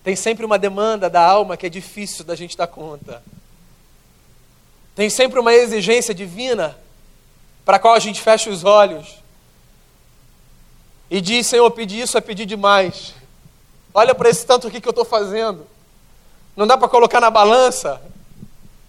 Tem 0.03 0.15
sempre 0.15 0.45
uma 0.45 0.59
demanda 0.59 1.09
da 1.09 1.23
alma 1.23 1.55
que 1.55 1.65
é 1.65 1.69
difícil 1.69 2.25
da 2.25 2.35
gente 2.35 2.57
dar 2.57 2.67
conta. 2.67 3.23
Tem 4.95 5.09
sempre 5.09 5.39
uma 5.39 5.53
exigência 5.53 6.13
divina 6.13 6.77
para 7.63 7.77
a 7.77 7.79
qual 7.79 7.93
a 7.93 7.99
gente 7.99 8.21
fecha 8.21 8.49
os 8.49 8.63
olhos 8.63 9.23
e 11.09 11.21
diz: 11.21 11.47
Senhor, 11.47 11.69
pedir 11.71 12.01
isso 12.01 12.17
é 12.17 12.21
pedir 12.21 12.45
demais. 12.45 13.13
Olha 13.93 14.13
para 14.13 14.29
esse 14.29 14.45
tanto 14.45 14.67
aqui 14.67 14.81
que 14.81 14.87
eu 14.87 14.91
estou 14.91 15.05
fazendo. 15.05 15.65
Não 16.55 16.67
dá 16.67 16.77
para 16.77 16.87
colocar 16.87 17.19
na 17.19 17.29
balança? 17.29 18.01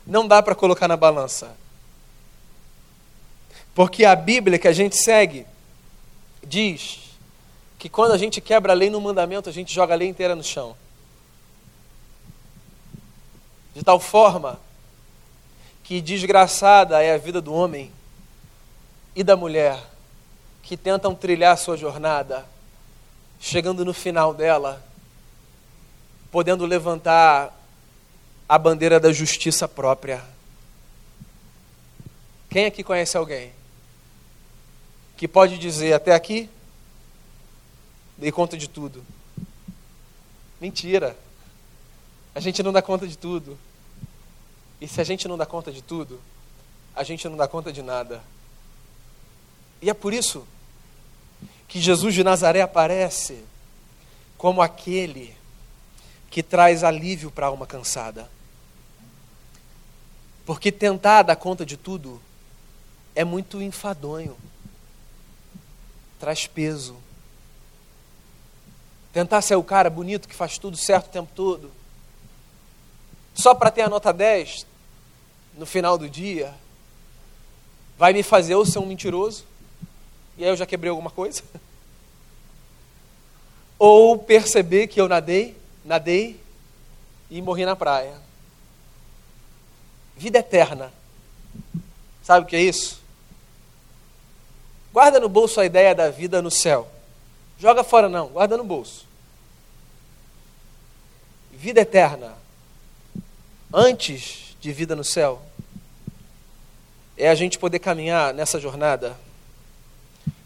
Não 0.07 0.27
dá 0.27 0.42
para 0.42 0.55
colocar 0.55 0.87
na 0.87 0.96
balança. 0.96 1.57
Porque 3.74 4.05
a 4.05 4.14
Bíblia 4.14 4.59
que 4.59 4.68
a 4.68 4.72
gente 4.72 4.96
segue 4.96 5.46
diz 6.42 7.00
que 7.79 7.88
quando 7.88 8.12
a 8.12 8.18
gente 8.18 8.40
quebra 8.40 8.72
a 8.72 8.77
lei 8.77 8.90
no 8.90 9.00
mandamento, 9.00 9.48
a 9.48 9.53
gente 9.53 9.74
joga 9.74 9.94
a 9.94 9.96
lei 9.96 10.09
inteira 10.09 10.35
no 10.35 10.44
chão. 10.44 10.77
De 13.74 13.83
tal 13.83 13.98
forma 13.98 14.61
que 15.83 16.00
desgraçada 16.00 17.03
é 17.03 17.14
a 17.14 17.18
vida 17.18 17.40
do 17.40 17.53
homem 17.53 17.92
e 19.14 19.22
da 19.22 19.37
mulher 19.37 19.79
que 20.62 20.77
tentam 20.77 21.14
trilhar 21.14 21.59
sua 21.59 21.77
jornada, 21.77 22.46
chegando 23.38 23.85
no 23.85 23.92
final 23.92 24.33
dela, 24.33 24.83
podendo 26.35 26.66
levantar 26.66 27.57
a 28.49 28.59
bandeira 28.59 28.99
da 28.99 29.12
justiça 29.12 29.68
própria. 29.68 30.20
Quem 32.51 32.66
aqui 32.66 32.83
conhece 32.83 33.16
alguém 33.16 33.53
que 35.16 35.29
pode 35.29 35.59
dizer 35.59 35.92
até 35.92 36.12
aqui? 36.12 36.51
Dei 38.18 38.33
conta 38.33 38.57
de 38.57 38.68
tudo. 38.68 39.05
Mentira. 40.61 41.16
A 42.35 42.40
gente 42.40 42.64
não 42.64 42.73
dá 42.73 42.83
conta 42.83 43.07
de 43.07 43.16
tudo. 43.16 43.57
E 44.81 44.88
se 44.88 45.01
a 45.01 45.05
gente 45.05 45.29
não 45.29 45.38
dá 45.38 45.47
conta 45.47 45.70
de 45.70 45.83
tudo, 45.83 46.20
a 46.97 47.05
gente 47.05 47.29
não 47.29 47.37
dá 47.37 47.47
conta 47.47 47.73
de 47.73 47.81
nada. 47.81 48.20
E 49.81 49.88
é 49.88 49.94
por 49.94 50.12
isso 50.12 50.44
que 51.68 51.81
Jesus 51.81 52.12
de 52.12 52.25
Nazaré 52.25 52.61
aparece 52.61 53.44
como 54.37 54.61
aquele 54.61 55.43
que 56.35 56.42
traz 56.42 56.83
alívio 56.83 57.31
para 57.31 57.47
a 57.47 57.49
alma 57.49 57.64
cansada. 57.64 58.29
Porque 60.44 60.73
tentar 60.73 61.23
dar 61.23 61.37
conta 61.37 61.64
de 61.64 61.77
tudo 61.77 62.20
é 63.14 63.23
muito 63.23 63.62
enfadonho, 63.62 64.37
traz 66.18 66.49
peso. 66.49 66.97
Tentar 69.12 69.42
ser 69.42 69.55
o 69.55 69.62
cara 69.62 69.88
bonito 69.88 70.27
que 70.27 70.35
faz 70.35 70.59
tudo 70.59 70.77
certo 70.77 71.07
o 71.07 71.11
tempo 71.11 71.31
todo, 71.37 71.70
só 73.33 73.55
para 73.55 73.70
ter 73.70 73.83
a 73.83 73.88
nota 73.88 74.12
10 74.12 74.66
no 75.57 75.64
final 75.64 75.97
do 75.97 76.11
dia, 76.11 76.53
vai 77.97 78.12
me 78.12 78.25
fazer 78.25 78.57
ou 78.57 78.66
ser 78.66 78.81
um 78.81 78.87
mentiroso, 78.87 79.44
e 80.37 80.42
aí 80.42 80.51
eu 80.51 80.57
já 80.57 80.66
quebrei 80.66 80.90
alguma 80.90 81.12
coisa. 81.12 81.44
Ou 83.79 84.18
perceber 84.18 84.87
que 84.88 85.01
eu 85.01 85.09
nadei, 85.09 85.57
nadei 85.85 86.40
e 87.31 87.42
morri 87.42 87.64
na 87.64 87.77
praia. 87.77 88.14
Vida 90.16 90.38
eterna. 90.38 90.92
Sabe 92.23 92.47
o 92.47 92.49
que 92.49 92.57
é 92.57 92.62
isso? 92.62 93.03
Guarda 94.92 95.18
no 95.20 95.29
bolso 95.29 95.61
a 95.61 95.66
ideia 95.66 95.94
da 95.94 96.11
vida 96.11 96.40
no 96.40 96.51
céu. 96.51 96.88
Joga 97.59 97.85
fora 97.85 98.09
não, 98.09 98.29
guarda 98.29 98.57
no 98.57 98.64
bolso. 98.64 99.07
Vida 101.53 101.81
eterna. 101.81 102.35
Antes 103.73 104.57
de 104.61 104.73
vida 104.73 104.94
no 104.94 105.05
céu 105.05 105.42
é 107.16 107.29
a 107.29 107.35
gente 107.35 107.59
poder 107.59 107.79
caminhar 107.79 108.33
nessa 108.33 108.61
jornada 108.61 109.16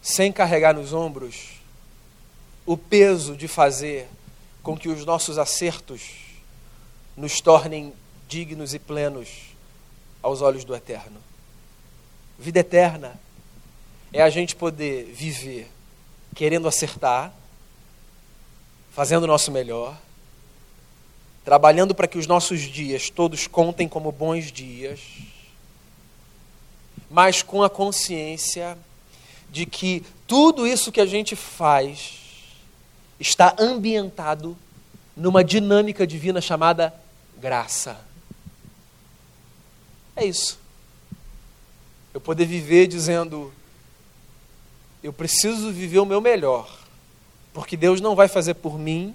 sem 0.02 0.32
carregar 0.32 0.74
nos 0.74 0.92
ombros 0.92 1.60
o 2.64 2.76
peso 2.76 3.36
de 3.36 3.48
fazer 3.48 4.08
com 4.68 4.76
que 4.76 4.90
os 4.90 5.02
nossos 5.06 5.38
acertos 5.38 6.02
nos 7.16 7.40
tornem 7.40 7.90
dignos 8.28 8.74
e 8.74 8.78
plenos 8.78 9.30
aos 10.22 10.42
olhos 10.42 10.62
do 10.62 10.76
Eterno. 10.76 11.18
Vida 12.38 12.60
eterna 12.60 13.18
é 14.12 14.20
a 14.20 14.28
gente 14.28 14.54
poder 14.54 15.06
viver 15.06 15.70
querendo 16.34 16.68
acertar, 16.68 17.32
fazendo 18.92 19.24
o 19.24 19.26
nosso 19.26 19.50
melhor, 19.50 19.96
trabalhando 21.46 21.94
para 21.94 22.06
que 22.06 22.18
os 22.18 22.26
nossos 22.26 22.60
dias 22.60 23.08
todos 23.08 23.46
contem 23.46 23.88
como 23.88 24.12
bons 24.12 24.52
dias 24.52 25.00
mas 27.08 27.42
com 27.42 27.62
a 27.62 27.70
consciência 27.70 28.76
de 29.50 29.64
que 29.64 30.04
tudo 30.26 30.66
isso 30.66 30.92
que 30.92 31.00
a 31.00 31.06
gente 31.06 31.34
faz 31.34 32.27
está 33.18 33.54
ambientado 33.58 34.56
numa 35.16 35.42
dinâmica 35.42 36.06
divina 36.06 36.40
chamada 36.40 36.94
graça. 37.38 38.00
É 40.14 40.24
isso. 40.24 40.58
Eu 42.12 42.20
poder 42.20 42.46
viver 42.46 42.86
dizendo: 42.86 43.52
eu 45.02 45.12
preciso 45.12 45.72
viver 45.72 45.98
o 45.98 46.06
meu 46.06 46.20
melhor, 46.20 46.68
porque 47.52 47.76
Deus 47.76 48.00
não 48.00 48.14
vai 48.14 48.28
fazer 48.28 48.54
por 48.54 48.78
mim 48.78 49.14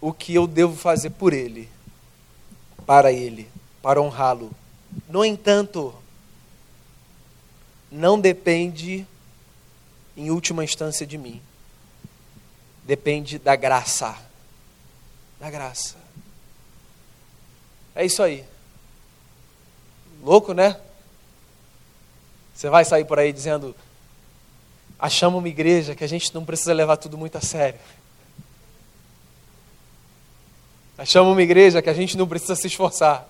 o 0.00 0.12
que 0.12 0.34
eu 0.34 0.46
devo 0.46 0.74
fazer 0.76 1.10
por 1.10 1.32
Ele, 1.32 1.68
para 2.86 3.12
Ele, 3.12 3.48
para 3.82 4.00
honrá-lo. 4.00 4.50
No 5.08 5.24
entanto, 5.24 5.94
não 7.90 8.18
depende, 8.18 9.06
em 10.16 10.30
última 10.30 10.64
instância, 10.64 11.06
de 11.06 11.18
mim. 11.18 11.40
Depende 12.84 13.38
da 13.38 13.56
graça. 13.56 14.16
Da 15.38 15.50
graça. 15.50 15.96
É 17.94 18.04
isso 18.04 18.22
aí. 18.22 18.44
Louco, 20.22 20.52
né? 20.52 20.78
Você 22.54 22.68
vai 22.68 22.84
sair 22.84 23.04
por 23.04 23.18
aí 23.18 23.32
dizendo: 23.32 23.74
achamos 24.98 25.38
uma 25.38 25.48
igreja 25.48 25.94
que 25.94 26.04
a 26.04 26.08
gente 26.08 26.34
não 26.34 26.44
precisa 26.44 26.72
levar 26.72 26.96
tudo 26.96 27.16
muito 27.16 27.36
a 27.36 27.40
sério. 27.40 27.80
Achamos 30.98 31.32
uma 31.32 31.42
igreja 31.42 31.80
que 31.80 31.88
a 31.88 31.94
gente 31.94 32.18
não 32.18 32.28
precisa 32.28 32.54
se 32.54 32.66
esforçar. 32.66 33.26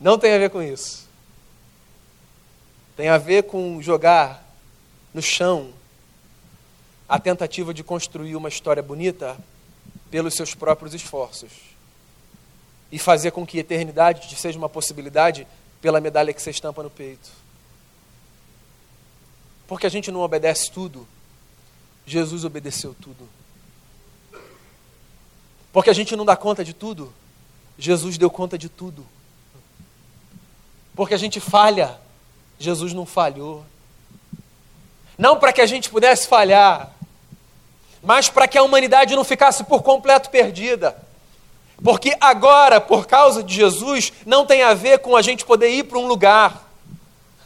Não 0.00 0.18
tem 0.18 0.34
a 0.34 0.38
ver 0.38 0.50
com 0.50 0.60
isso. 0.60 1.08
Tem 2.96 3.08
a 3.08 3.18
ver 3.18 3.44
com 3.44 3.80
jogar 3.80 4.44
no 5.14 5.22
chão 5.22 5.72
a 7.12 7.18
tentativa 7.18 7.74
de 7.74 7.84
construir 7.84 8.34
uma 8.36 8.48
história 8.48 8.82
bonita 8.82 9.36
pelos 10.10 10.32
seus 10.32 10.54
próprios 10.54 10.94
esforços 10.94 11.52
e 12.90 12.98
fazer 12.98 13.32
com 13.32 13.46
que 13.46 13.58
a 13.58 13.60
eternidade 13.60 14.34
seja 14.34 14.56
uma 14.56 14.68
possibilidade 14.70 15.46
pela 15.82 16.00
medalha 16.00 16.32
que 16.32 16.40
você 16.40 16.48
estampa 16.48 16.82
no 16.82 16.88
peito. 16.88 17.30
Porque 19.68 19.86
a 19.86 19.90
gente 19.90 20.10
não 20.10 20.20
obedece 20.20 20.70
tudo, 20.70 21.06
Jesus 22.06 22.46
obedeceu 22.46 22.96
tudo. 22.98 23.28
Porque 25.70 25.90
a 25.90 25.94
gente 25.94 26.16
não 26.16 26.24
dá 26.24 26.34
conta 26.34 26.64
de 26.64 26.72
tudo, 26.72 27.12
Jesus 27.76 28.16
deu 28.16 28.30
conta 28.30 28.56
de 28.56 28.70
tudo. 28.70 29.06
Porque 30.96 31.12
a 31.12 31.18
gente 31.18 31.40
falha, 31.40 32.00
Jesus 32.58 32.94
não 32.94 33.04
falhou. 33.04 33.66
Não 35.18 35.38
para 35.38 35.52
que 35.52 35.60
a 35.60 35.66
gente 35.66 35.90
pudesse 35.90 36.26
falhar, 36.26 36.90
mas 38.02 38.28
para 38.28 38.48
que 38.48 38.58
a 38.58 38.62
humanidade 38.62 39.14
não 39.14 39.24
ficasse 39.24 39.62
por 39.64 39.82
completo 39.82 40.28
perdida. 40.28 40.96
Porque 41.82 42.16
agora, 42.20 42.80
por 42.80 43.06
causa 43.06 43.42
de 43.42 43.54
Jesus, 43.54 44.12
não 44.26 44.44
tem 44.44 44.62
a 44.62 44.74
ver 44.74 44.98
com 44.98 45.16
a 45.16 45.22
gente 45.22 45.44
poder 45.44 45.68
ir 45.70 45.84
para 45.84 45.98
um 45.98 46.06
lugar, 46.06 46.68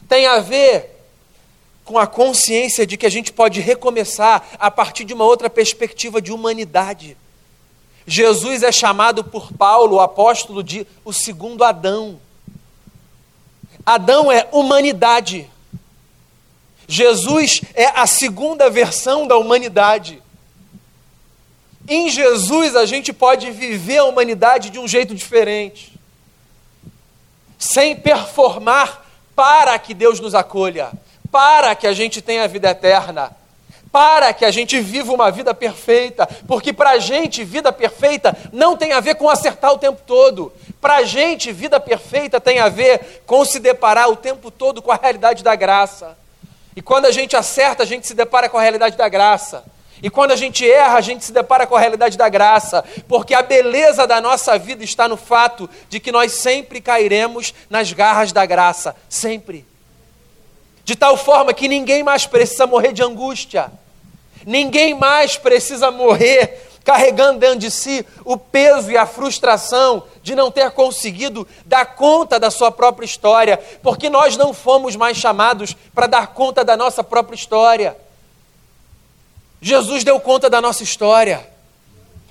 tem 0.07 0.25
a 0.25 0.39
ver 0.39 0.95
com 1.83 1.97
a 1.97 2.05
consciência 2.05 2.85
de 2.85 2.97
que 2.97 3.05
a 3.05 3.09
gente 3.09 3.31
pode 3.31 3.61
recomeçar 3.61 4.45
a 4.59 4.69
partir 4.69 5.05
de 5.05 5.13
uma 5.13 5.23
outra 5.23 5.49
perspectiva 5.49 6.21
de 6.21 6.31
humanidade. 6.31 7.15
Jesus 8.05 8.63
é 8.63 8.71
chamado 8.71 9.23
por 9.23 9.53
Paulo, 9.53 9.95
o 9.97 10.01
apóstolo, 10.01 10.63
de 10.63 10.85
o 11.03 11.13
segundo 11.13 11.63
Adão. 11.63 12.19
Adão 13.85 14.31
é 14.31 14.47
humanidade. 14.51 15.49
Jesus 16.87 17.61
é 17.73 17.87
a 17.87 18.05
segunda 18.05 18.69
versão 18.69 19.27
da 19.27 19.37
humanidade. 19.37 20.21
Em 21.87 22.09
Jesus 22.09 22.75
a 22.75 22.85
gente 22.85 23.13
pode 23.13 23.49
viver 23.51 23.99
a 23.99 24.03
humanidade 24.03 24.69
de 24.69 24.77
um 24.77 24.87
jeito 24.87 25.15
diferente, 25.15 25.97
sem 27.57 27.95
performar 27.95 29.05
para 29.33 29.77
que 29.79 29.93
Deus 29.93 30.19
nos 30.19 30.35
acolha, 30.35 30.91
para 31.31 31.73
que 31.75 31.87
a 31.87 31.93
gente 31.93 32.21
tenha 32.21 32.43
a 32.43 32.47
vida 32.47 32.69
eterna, 32.69 33.31
para 33.89 34.33
que 34.33 34.43
a 34.43 34.51
gente 34.51 34.79
viva 34.81 35.13
uma 35.13 35.31
vida 35.31 35.53
perfeita, 35.53 36.27
porque 36.45 36.73
para 36.73 36.91
a 36.91 36.99
gente 36.99 37.43
vida 37.45 37.71
perfeita 37.71 38.35
não 38.51 38.75
tem 38.75 38.91
a 38.91 38.99
ver 38.99 39.15
com 39.15 39.29
acertar 39.29 39.71
o 39.71 39.77
tempo 39.77 40.01
todo, 40.05 40.51
para 40.81 40.97
a 40.97 41.03
gente 41.03 41.53
vida 41.53 41.79
perfeita 41.79 42.41
tem 42.41 42.59
a 42.59 42.67
ver 42.67 43.23
com 43.25 43.45
se 43.45 43.59
deparar 43.59 44.09
o 44.09 44.15
tempo 44.15 44.51
todo 44.51 44.81
com 44.81 44.91
a 44.91 44.99
realidade 45.01 45.41
da 45.41 45.55
graça. 45.55 46.17
E 46.75 46.81
quando 46.81 47.05
a 47.05 47.11
gente 47.11 47.35
acerta, 47.35 47.83
a 47.83 47.85
gente 47.85 48.05
se 48.05 48.13
depara 48.13 48.49
com 48.49 48.57
a 48.57 48.61
realidade 48.61 48.97
da 48.97 49.07
graça. 49.07 49.63
E 50.01 50.09
quando 50.09 50.31
a 50.31 50.35
gente 50.35 50.69
erra, 50.69 50.97
a 50.97 51.01
gente 51.01 51.25
se 51.25 51.31
depara 51.31 51.65
com 51.65 51.75
a 51.75 51.79
realidade 51.79 52.17
da 52.17 52.29
graça, 52.29 52.83
porque 53.07 53.33
a 53.33 53.41
beleza 53.41 54.05
da 54.05 54.21
nossa 54.21 54.57
vida 54.57 54.83
está 54.83 55.07
no 55.07 55.17
fato 55.17 55.69
de 55.89 55.99
que 55.99 56.11
nós 56.11 56.33
sempre 56.33 56.79
cairemos 56.79 57.53
nas 57.69 57.91
garras 57.91 58.31
da 58.31 58.45
graça, 58.45 58.95
sempre. 59.09 59.65
De 60.83 60.95
tal 60.95 61.17
forma 61.17 61.53
que 61.53 61.67
ninguém 61.67 62.03
mais 62.03 62.25
precisa 62.25 62.67
morrer 62.67 62.93
de 62.93 63.03
angústia, 63.03 63.71
ninguém 64.45 64.93
mais 64.93 65.35
precisa 65.35 65.91
morrer 65.91 66.67
carregando 66.87 67.39
dentro 67.39 67.59
de 67.59 67.69
si 67.69 68.05
o 68.23 68.37
peso 68.37 68.89
e 68.89 68.95
a 68.95 69.05
frustração 69.05 70.03
de 70.23 70.33
não 70.33 70.49
ter 70.49 70.71
conseguido 70.71 71.45
dar 71.65 71.85
conta 71.85 72.39
da 72.39 72.49
sua 72.49 72.71
própria 72.71 73.05
história, 73.05 73.59
porque 73.83 74.09
nós 74.09 74.37
não 74.37 74.53
fomos 74.53 74.95
mais 74.95 75.17
chamados 75.17 75.75
para 75.93 76.07
dar 76.07 76.27
conta 76.27 76.63
da 76.63 76.77
nossa 76.77 77.03
própria 77.03 77.35
história. 77.35 77.97
Jesus 79.61 80.03
deu 80.03 80.19
conta 80.19 80.49
da 80.49 80.61
nossa 80.61 80.83
história. 80.83 81.47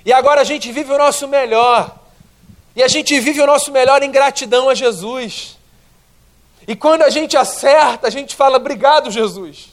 E 0.05 0.13
agora 0.13 0.41
a 0.41 0.43
gente 0.43 0.71
vive 0.71 0.91
o 0.91 0.97
nosso 0.97 1.27
melhor. 1.27 1.93
E 2.75 2.83
a 2.83 2.87
gente 2.87 3.19
vive 3.19 3.41
o 3.41 3.47
nosso 3.47 3.71
melhor 3.71 4.03
em 4.03 4.11
gratidão 4.11 4.69
a 4.69 4.75
Jesus. 4.75 5.57
E 6.67 6.75
quando 6.75 7.03
a 7.03 7.09
gente 7.09 7.35
acerta, 7.35 8.07
a 8.07 8.09
gente 8.09 8.35
fala 8.35 8.57
obrigado, 8.57 9.09
Jesus. 9.09 9.69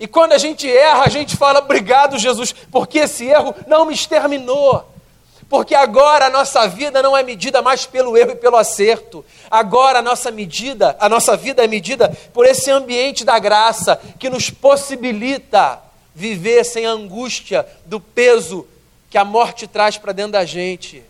E 0.00 0.06
quando 0.06 0.32
a 0.32 0.38
gente 0.38 0.68
erra, 0.68 1.04
a 1.04 1.08
gente 1.08 1.36
fala 1.36 1.60
obrigado, 1.60 2.18
Jesus, 2.18 2.52
porque 2.72 3.00
esse 3.00 3.26
erro 3.26 3.54
não 3.66 3.84
me 3.84 3.94
exterminou. 3.94 4.88
Porque 5.48 5.74
agora 5.74 6.26
a 6.26 6.30
nossa 6.30 6.66
vida 6.66 7.02
não 7.02 7.16
é 7.16 7.22
medida 7.22 7.60
mais 7.60 7.84
pelo 7.84 8.16
erro 8.16 8.30
e 8.30 8.36
pelo 8.36 8.56
acerto. 8.56 9.24
Agora 9.50 9.98
a 9.98 10.02
nossa 10.02 10.30
medida, 10.30 10.96
a 10.98 11.08
nossa 11.08 11.36
vida 11.36 11.62
é 11.62 11.68
medida 11.68 12.08
por 12.32 12.46
esse 12.46 12.70
ambiente 12.70 13.22
da 13.22 13.38
graça 13.38 14.00
que 14.18 14.30
nos 14.30 14.48
possibilita 14.48 15.78
viver 16.14 16.64
sem 16.64 16.86
a 16.86 16.90
angústia 16.90 17.66
do 17.86 18.00
peso 18.00 18.66
que 19.10 19.18
a 19.18 19.24
morte 19.24 19.66
traz 19.66 19.96
para 19.98 20.12
dentro 20.12 20.32
da 20.32 20.44
gente. 20.44 21.02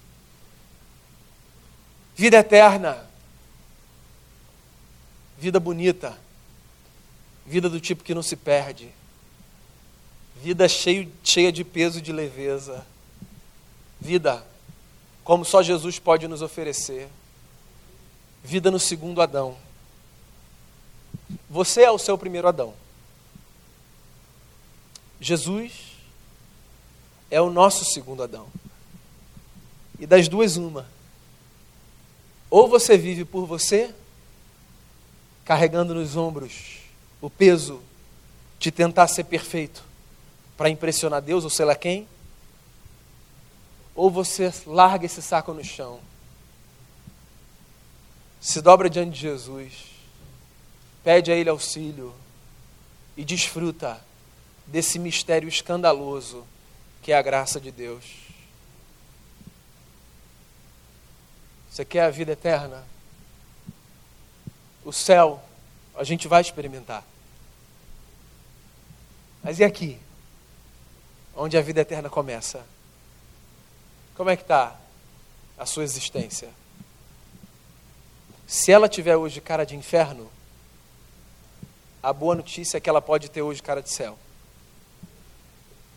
Vida 2.14 2.38
eterna. 2.38 3.06
Vida 5.38 5.58
bonita. 5.58 6.16
Vida 7.46 7.68
do 7.68 7.80
tipo 7.80 8.04
que 8.04 8.14
não 8.14 8.22
se 8.22 8.36
perde. 8.36 8.90
Vida 10.42 10.68
cheio, 10.68 11.10
cheia 11.22 11.52
de 11.52 11.64
peso 11.64 11.98
e 11.98 12.02
de 12.02 12.12
leveza. 12.12 12.86
Vida 14.00 14.44
como 15.24 15.44
só 15.44 15.62
Jesus 15.62 15.98
pode 15.98 16.26
nos 16.26 16.42
oferecer. 16.42 17.08
Vida 18.42 18.70
no 18.70 18.78
segundo 18.78 19.22
Adão. 19.22 19.56
Você 21.48 21.82
é 21.82 21.90
o 21.90 21.98
seu 21.98 22.18
primeiro 22.18 22.48
Adão. 22.48 22.74
Jesus 25.22 25.72
é 27.30 27.40
o 27.40 27.48
nosso 27.48 27.84
segundo 27.84 28.24
Adão. 28.24 28.48
E 30.00 30.04
das 30.04 30.26
duas, 30.26 30.56
uma. 30.56 30.88
Ou 32.50 32.68
você 32.68 32.98
vive 32.98 33.24
por 33.24 33.46
você, 33.46 33.94
carregando 35.44 35.94
nos 35.94 36.16
ombros 36.16 36.78
o 37.20 37.30
peso 37.30 37.80
de 38.58 38.72
tentar 38.72 39.06
ser 39.06 39.24
perfeito 39.24 39.84
para 40.56 40.68
impressionar 40.68 41.22
Deus 41.22 41.44
ou 41.44 41.50
sei 41.50 41.66
lá 41.66 41.76
quem, 41.76 42.08
ou 43.94 44.10
você 44.10 44.52
larga 44.66 45.06
esse 45.06 45.22
saco 45.22 45.54
no 45.54 45.62
chão, 45.62 46.00
se 48.40 48.60
dobra 48.60 48.90
diante 48.90 49.12
de 49.12 49.20
Jesus, 49.20 49.72
pede 51.04 51.30
a 51.30 51.36
Ele 51.36 51.48
auxílio 51.48 52.12
e 53.16 53.24
desfruta 53.24 54.00
desse 54.72 54.98
mistério 54.98 55.50
escandaloso 55.50 56.46
que 57.02 57.12
é 57.12 57.16
a 57.16 57.20
graça 57.20 57.60
de 57.60 57.70
Deus. 57.70 58.04
Você 61.70 61.84
quer 61.84 62.04
a 62.04 62.10
vida 62.10 62.32
eterna? 62.32 62.82
O 64.82 64.90
céu, 64.90 65.42
a 65.94 66.02
gente 66.04 66.26
vai 66.26 66.40
experimentar. 66.40 67.04
Mas 69.42 69.58
e 69.58 69.64
aqui? 69.64 69.98
Onde 71.36 71.58
a 71.58 71.60
vida 71.60 71.82
eterna 71.82 72.08
começa? 72.08 72.64
Como 74.14 74.30
é 74.30 74.36
que 74.36 74.42
está 74.42 74.74
a 75.58 75.66
sua 75.66 75.84
existência? 75.84 76.48
Se 78.46 78.72
ela 78.72 78.88
tiver 78.88 79.16
hoje 79.16 79.40
cara 79.40 79.66
de 79.66 79.76
inferno, 79.76 80.30
a 82.02 82.12
boa 82.12 82.34
notícia 82.34 82.78
é 82.78 82.80
que 82.80 82.88
ela 82.88 83.02
pode 83.02 83.30
ter 83.30 83.42
hoje 83.42 83.62
cara 83.62 83.82
de 83.82 83.90
céu. 83.90 84.18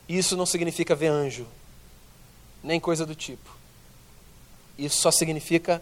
Isso 0.08 0.38
não 0.38 0.46
significa 0.46 0.96
ver 0.96 1.08
anjo, 1.08 1.48
nem 2.64 2.80
coisa 2.80 3.06
do 3.06 3.16
tipo. 3.16 3.50
Isso 4.78 5.02
só 5.02 5.12
significa 5.12 5.82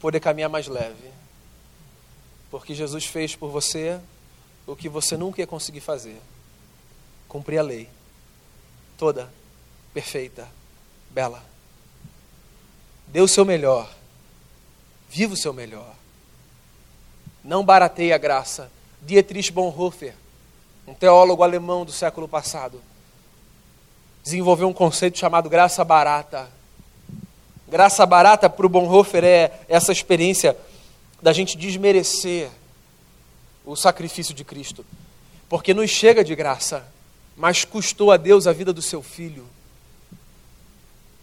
poder 0.00 0.20
caminhar 0.20 0.48
mais 0.48 0.66
leve. 0.66 1.10
Porque 2.50 2.74
Jesus 2.74 3.04
fez 3.04 3.36
por 3.36 3.50
você 3.50 4.00
o 4.66 4.74
que 4.74 4.88
você 4.88 5.16
nunca 5.16 5.40
ia 5.40 5.46
conseguir 5.46 5.80
fazer: 5.80 6.20
cumprir 7.28 7.58
a 7.58 7.62
lei. 7.62 7.88
Toda, 8.96 9.32
perfeita, 9.92 10.48
bela. 11.10 11.44
Dê 13.06 13.20
o 13.20 13.28
seu 13.28 13.44
melhor. 13.44 13.92
Viva 15.08 15.34
o 15.34 15.36
seu 15.36 15.52
melhor. 15.52 15.94
Não 17.42 17.64
barateie 17.64 18.12
a 18.12 18.18
graça. 18.18 18.70
Dietrich 19.00 19.52
Bonhoeffer, 19.52 20.14
um 20.86 20.92
teólogo 20.92 21.42
alemão 21.42 21.84
do 21.84 21.92
século 21.92 22.28
passado, 22.28 22.82
desenvolveu 24.28 24.68
um 24.68 24.74
conceito 24.74 25.18
chamado 25.18 25.48
graça 25.48 25.82
barata. 25.82 26.50
Graça 27.66 28.04
barata 28.04 28.50
para 28.50 28.66
o 28.66 28.68
Bonhoeffer 28.68 29.24
é 29.24 29.60
essa 29.66 29.90
experiência 29.90 30.54
da 31.22 31.32
gente 31.32 31.56
desmerecer 31.56 32.50
o 33.64 33.74
sacrifício 33.74 34.34
de 34.34 34.44
Cristo. 34.44 34.84
Porque 35.48 35.72
nos 35.72 35.88
chega 35.88 36.22
de 36.22 36.36
graça, 36.36 36.86
mas 37.38 37.64
custou 37.64 38.12
a 38.12 38.18
Deus 38.18 38.46
a 38.46 38.52
vida 38.52 38.70
do 38.70 38.82
seu 38.82 39.02
filho. 39.02 39.46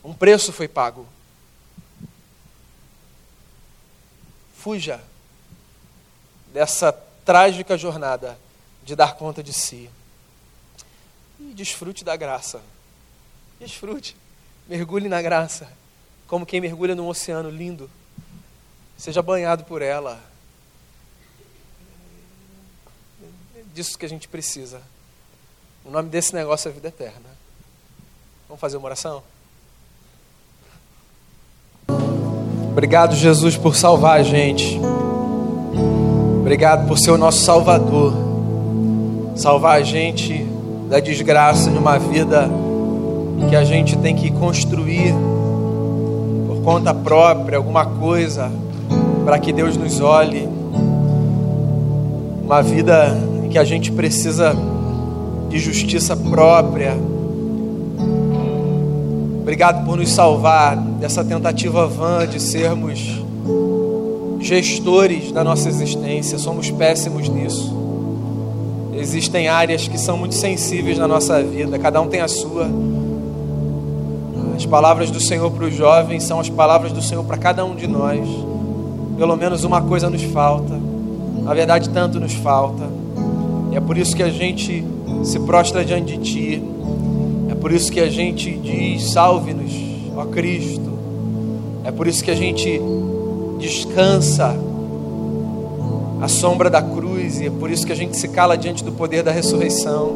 Um 0.04 0.14
preço 0.14 0.52
foi 0.52 0.68
pago. 0.68 1.06
Fuja 4.58 5.00
dessa 6.52 6.92
trágica 7.24 7.78
jornada 7.78 8.36
de 8.84 8.96
dar 8.96 9.16
conta 9.16 9.44
de 9.44 9.54
si. 9.54 9.92
E 11.40 11.54
desfrute 11.54 12.04
da 12.04 12.16
graça. 12.16 12.62
Desfrute. 13.60 14.16
Mergulhe 14.68 15.08
na 15.08 15.22
graça. 15.22 15.68
Como 16.28 16.46
quem 16.46 16.60
mergulha 16.60 16.96
num 16.96 17.08
oceano 17.08 17.50
lindo. 17.50 17.90
Seja 18.98 19.22
banhado 19.22 19.64
por 19.64 19.82
ela. 19.82 20.20
É 23.56 23.62
disso 23.74 23.98
que 23.98 24.06
a 24.06 24.10
gente 24.10 24.28
precisa. 24.28 24.82
O 25.84 25.92
nome 25.92 26.10
desse 26.10 26.34
negócio 26.34 26.70
é 26.70 26.72
vida 26.72 26.88
eterna. 26.88 27.30
Vamos 28.48 28.60
fazer 28.60 28.78
uma 28.78 28.86
oração? 28.88 29.22
Obrigado, 32.72 33.16
Jesus, 33.16 33.56
por 33.56 33.76
salvar 33.76 34.20
a 34.20 34.24
gente. 34.24 34.80
Obrigado 36.42 36.88
por 36.88 36.98
ser 36.98 37.12
o 37.12 37.18
nosso 37.18 37.40
Salvador. 37.44 38.14
Salvar 39.36 39.78
a 39.78 39.82
gente 39.82 40.44
da 40.90 41.00
desgraça 41.00 41.70
de 41.70 41.78
uma 41.78 41.98
vida 41.98 42.50
que 43.50 43.56
a 43.56 43.64
gente 43.64 43.98
tem 43.98 44.16
que 44.16 44.32
construir 44.32 45.14
por 46.48 46.58
conta 46.64 46.94
própria, 46.94 47.58
alguma 47.58 47.86
coisa, 47.86 48.52
para 49.24 49.40
que 49.40 49.52
Deus 49.52 49.78
nos 49.78 50.00
olhe. 50.02 50.48
Uma 52.44 52.62
vida 52.62 53.18
em 53.44 53.50
que 53.50 53.58
a 53.58 53.64
gente 53.64 53.92
precisa 53.92 54.56
de 55.50 55.58
justiça 55.60 56.16
própria 56.16 56.96
Obrigado 59.46 59.86
por 59.86 59.96
nos 59.96 60.10
salvar 60.10 60.76
dessa 60.76 61.24
tentativa 61.24 61.86
vã 61.86 62.28
de 62.28 62.42
sermos 62.42 63.24
gestores 64.40 65.32
da 65.32 65.44
nossa 65.44 65.70
existência. 65.70 66.40
Somos 66.40 66.72
péssimos 66.72 67.30
nisso. 67.30 67.72
Existem 68.98 69.48
áreas 69.48 69.88
que 69.88 70.00
são 70.00 70.18
muito 70.18 70.34
sensíveis 70.34 70.98
na 70.98 71.08
nossa 71.08 71.44
vida, 71.44 71.78
cada 71.78 72.02
um 72.02 72.08
tem 72.08 72.22
a 72.22 72.28
sua. 72.28 72.68
As 74.66 74.72
palavras 74.72 75.12
do 75.12 75.22
Senhor 75.22 75.50
para 75.52 75.66
os 75.66 75.76
jovens 75.76 76.24
são 76.24 76.40
as 76.40 76.50
palavras 76.50 76.92
do 76.92 77.02
Senhor 77.02 77.24
para 77.24 77.38
cada 77.38 77.64
um 77.64 77.76
de 77.76 77.88
nós. 77.88 78.28
Pelo 79.16 79.38
menos 79.38 79.64
uma 79.64 79.82
coisa 79.82 80.10
nos 80.10 80.24
falta. 80.24 80.74
Na 81.44 81.54
verdade, 81.54 81.90
tanto 81.90 82.20
nos 82.20 82.34
falta. 82.34 82.90
E 83.72 83.76
é 83.78 83.80
por 83.80 83.98
isso 83.98 84.16
que 84.16 84.24
a 84.24 84.30
gente 84.30 84.84
se 85.24 85.40
prostra 85.40 85.86
diante 85.86 86.18
de 86.18 86.24
Ti 86.24 86.76
por 87.66 87.72
isso 87.72 87.92
que 87.92 88.00
a 88.00 88.08
gente 88.08 88.52
diz: 88.60 89.10
salve-nos, 89.10 89.74
ó 90.16 90.24
Cristo. 90.26 90.94
É 91.84 91.90
por 91.90 92.06
isso 92.06 92.24
que 92.24 92.30
a 92.30 92.36
gente 92.36 92.80
descansa 93.58 94.56
à 96.22 96.28
sombra 96.28 96.70
da 96.70 96.80
cruz 96.80 97.42
e 97.42 97.48
é 97.48 97.50
por 97.50 97.72
isso 97.72 97.84
que 97.84 97.92
a 97.92 97.96
gente 97.96 98.16
se 98.18 98.28
cala 98.28 98.56
diante 98.56 98.84
do 98.84 98.92
poder 98.92 99.24
da 99.24 99.32
ressurreição. 99.32 100.16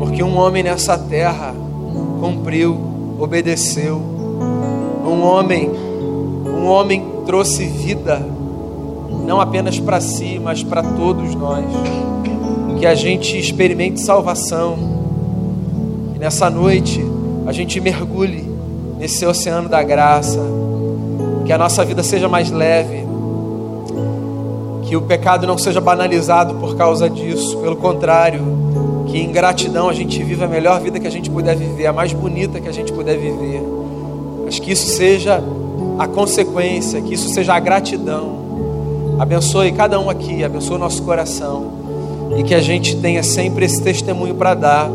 Porque 0.00 0.20
um 0.20 0.36
homem 0.36 0.64
nessa 0.64 0.98
terra 0.98 1.54
cumpriu, 2.18 2.76
obedeceu. 3.18 3.96
Um 5.04 5.22
homem, 5.22 5.70
um 6.46 6.66
homem 6.66 7.04
trouxe 7.26 7.64
vida 7.64 8.24
não 9.26 9.40
apenas 9.40 9.78
para 9.78 10.00
si, 10.00 10.40
mas 10.42 10.62
para 10.62 10.82
todos 10.82 11.34
nós. 11.34 11.64
Que 12.78 12.86
a 12.86 12.94
gente 12.94 13.38
experimente 13.38 14.00
salvação 14.00 14.76
nessa 16.18 16.48
noite 16.48 17.04
a 17.46 17.52
gente 17.52 17.80
mergulhe 17.80 18.48
nesse 18.98 19.26
oceano 19.26 19.68
da 19.68 19.82
graça, 19.82 20.40
que 21.44 21.52
a 21.52 21.58
nossa 21.58 21.84
vida 21.84 22.02
seja 22.02 22.28
mais 22.28 22.50
leve, 22.50 23.04
que 24.84 24.96
o 24.96 25.02
pecado 25.02 25.46
não 25.46 25.58
seja 25.58 25.80
banalizado 25.80 26.54
por 26.54 26.76
causa 26.76 27.10
disso, 27.10 27.58
pelo 27.58 27.74
contrário, 27.76 28.40
que 29.12 29.18
em 29.18 29.30
gratidão 29.30 29.90
a 29.90 29.92
gente 29.92 30.22
viva 30.22 30.46
a 30.46 30.48
melhor 30.48 30.80
vida 30.80 30.98
que 30.98 31.06
a 31.06 31.10
gente 31.10 31.28
puder 31.28 31.54
viver, 31.54 31.86
a 31.86 31.92
mais 31.92 32.14
bonita 32.14 32.58
que 32.58 32.66
a 32.66 32.72
gente 32.72 32.90
puder 32.90 33.18
viver, 33.18 33.62
mas 34.42 34.58
que 34.58 34.72
isso 34.72 34.86
seja 34.86 35.38
a 35.98 36.08
consequência, 36.08 36.98
que 37.02 37.12
isso 37.12 37.28
seja 37.28 37.52
a 37.52 37.60
gratidão. 37.60 39.16
Abençoe 39.18 39.70
cada 39.72 40.00
um 40.00 40.08
aqui, 40.08 40.42
abençoe 40.42 40.76
o 40.76 40.78
nosso 40.78 41.02
coração 41.02 41.72
e 42.38 42.42
que 42.42 42.54
a 42.54 42.62
gente 42.62 42.96
tenha 43.02 43.22
sempre 43.22 43.66
esse 43.66 43.82
testemunho 43.82 44.34
para 44.34 44.54
dar 44.54 44.90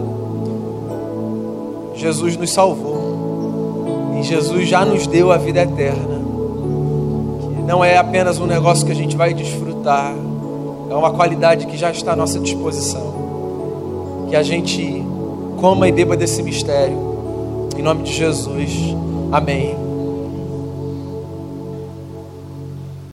Jesus 1.93 2.35
nos 2.35 2.51
salvou. 2.51 4.17
E 4.19 4.23
Jesus 4.23 4.67
já 4.67 4.83
nos 4.83 5.05
deu 5.05 5.31
a 5.31 5.37
vida 5.37 5.61
eterna. 5.61 6.17
Que 7.55 7.61
não 7.61 7.85
é 7.85 7.97
apenas 7.97 8.39
um 8.39 8.47
negócio 8.47 8.83
que 8.83 8.91
a 8.91 8.95
gente 8.95 9.15
vai 9.15 9.31
desfrutar, 9.31 10.11
é 10.89 10.95
uma 10.95 11.11
qualidade 11.11 11.67
que 11.67 11.77
já 11.77 11.91
está 11.91 12.13
à 12.13 12.15
nossa 12.15 12.39
disposição. 12.39 13.16
Que 14.29 14.35
a 14.35 14.43
gente 14.43 15.03
coma 15.57 15.87
e 15.87 15.91
beba 15.91 16.15
desse 16.17 16.43
mistério. 16.43 16.97
Em 17.77 17.81
nome 17.81 18.03
de 18.03 18.13
Jesus. 18.13 18.71
Amém. 19.31 19.86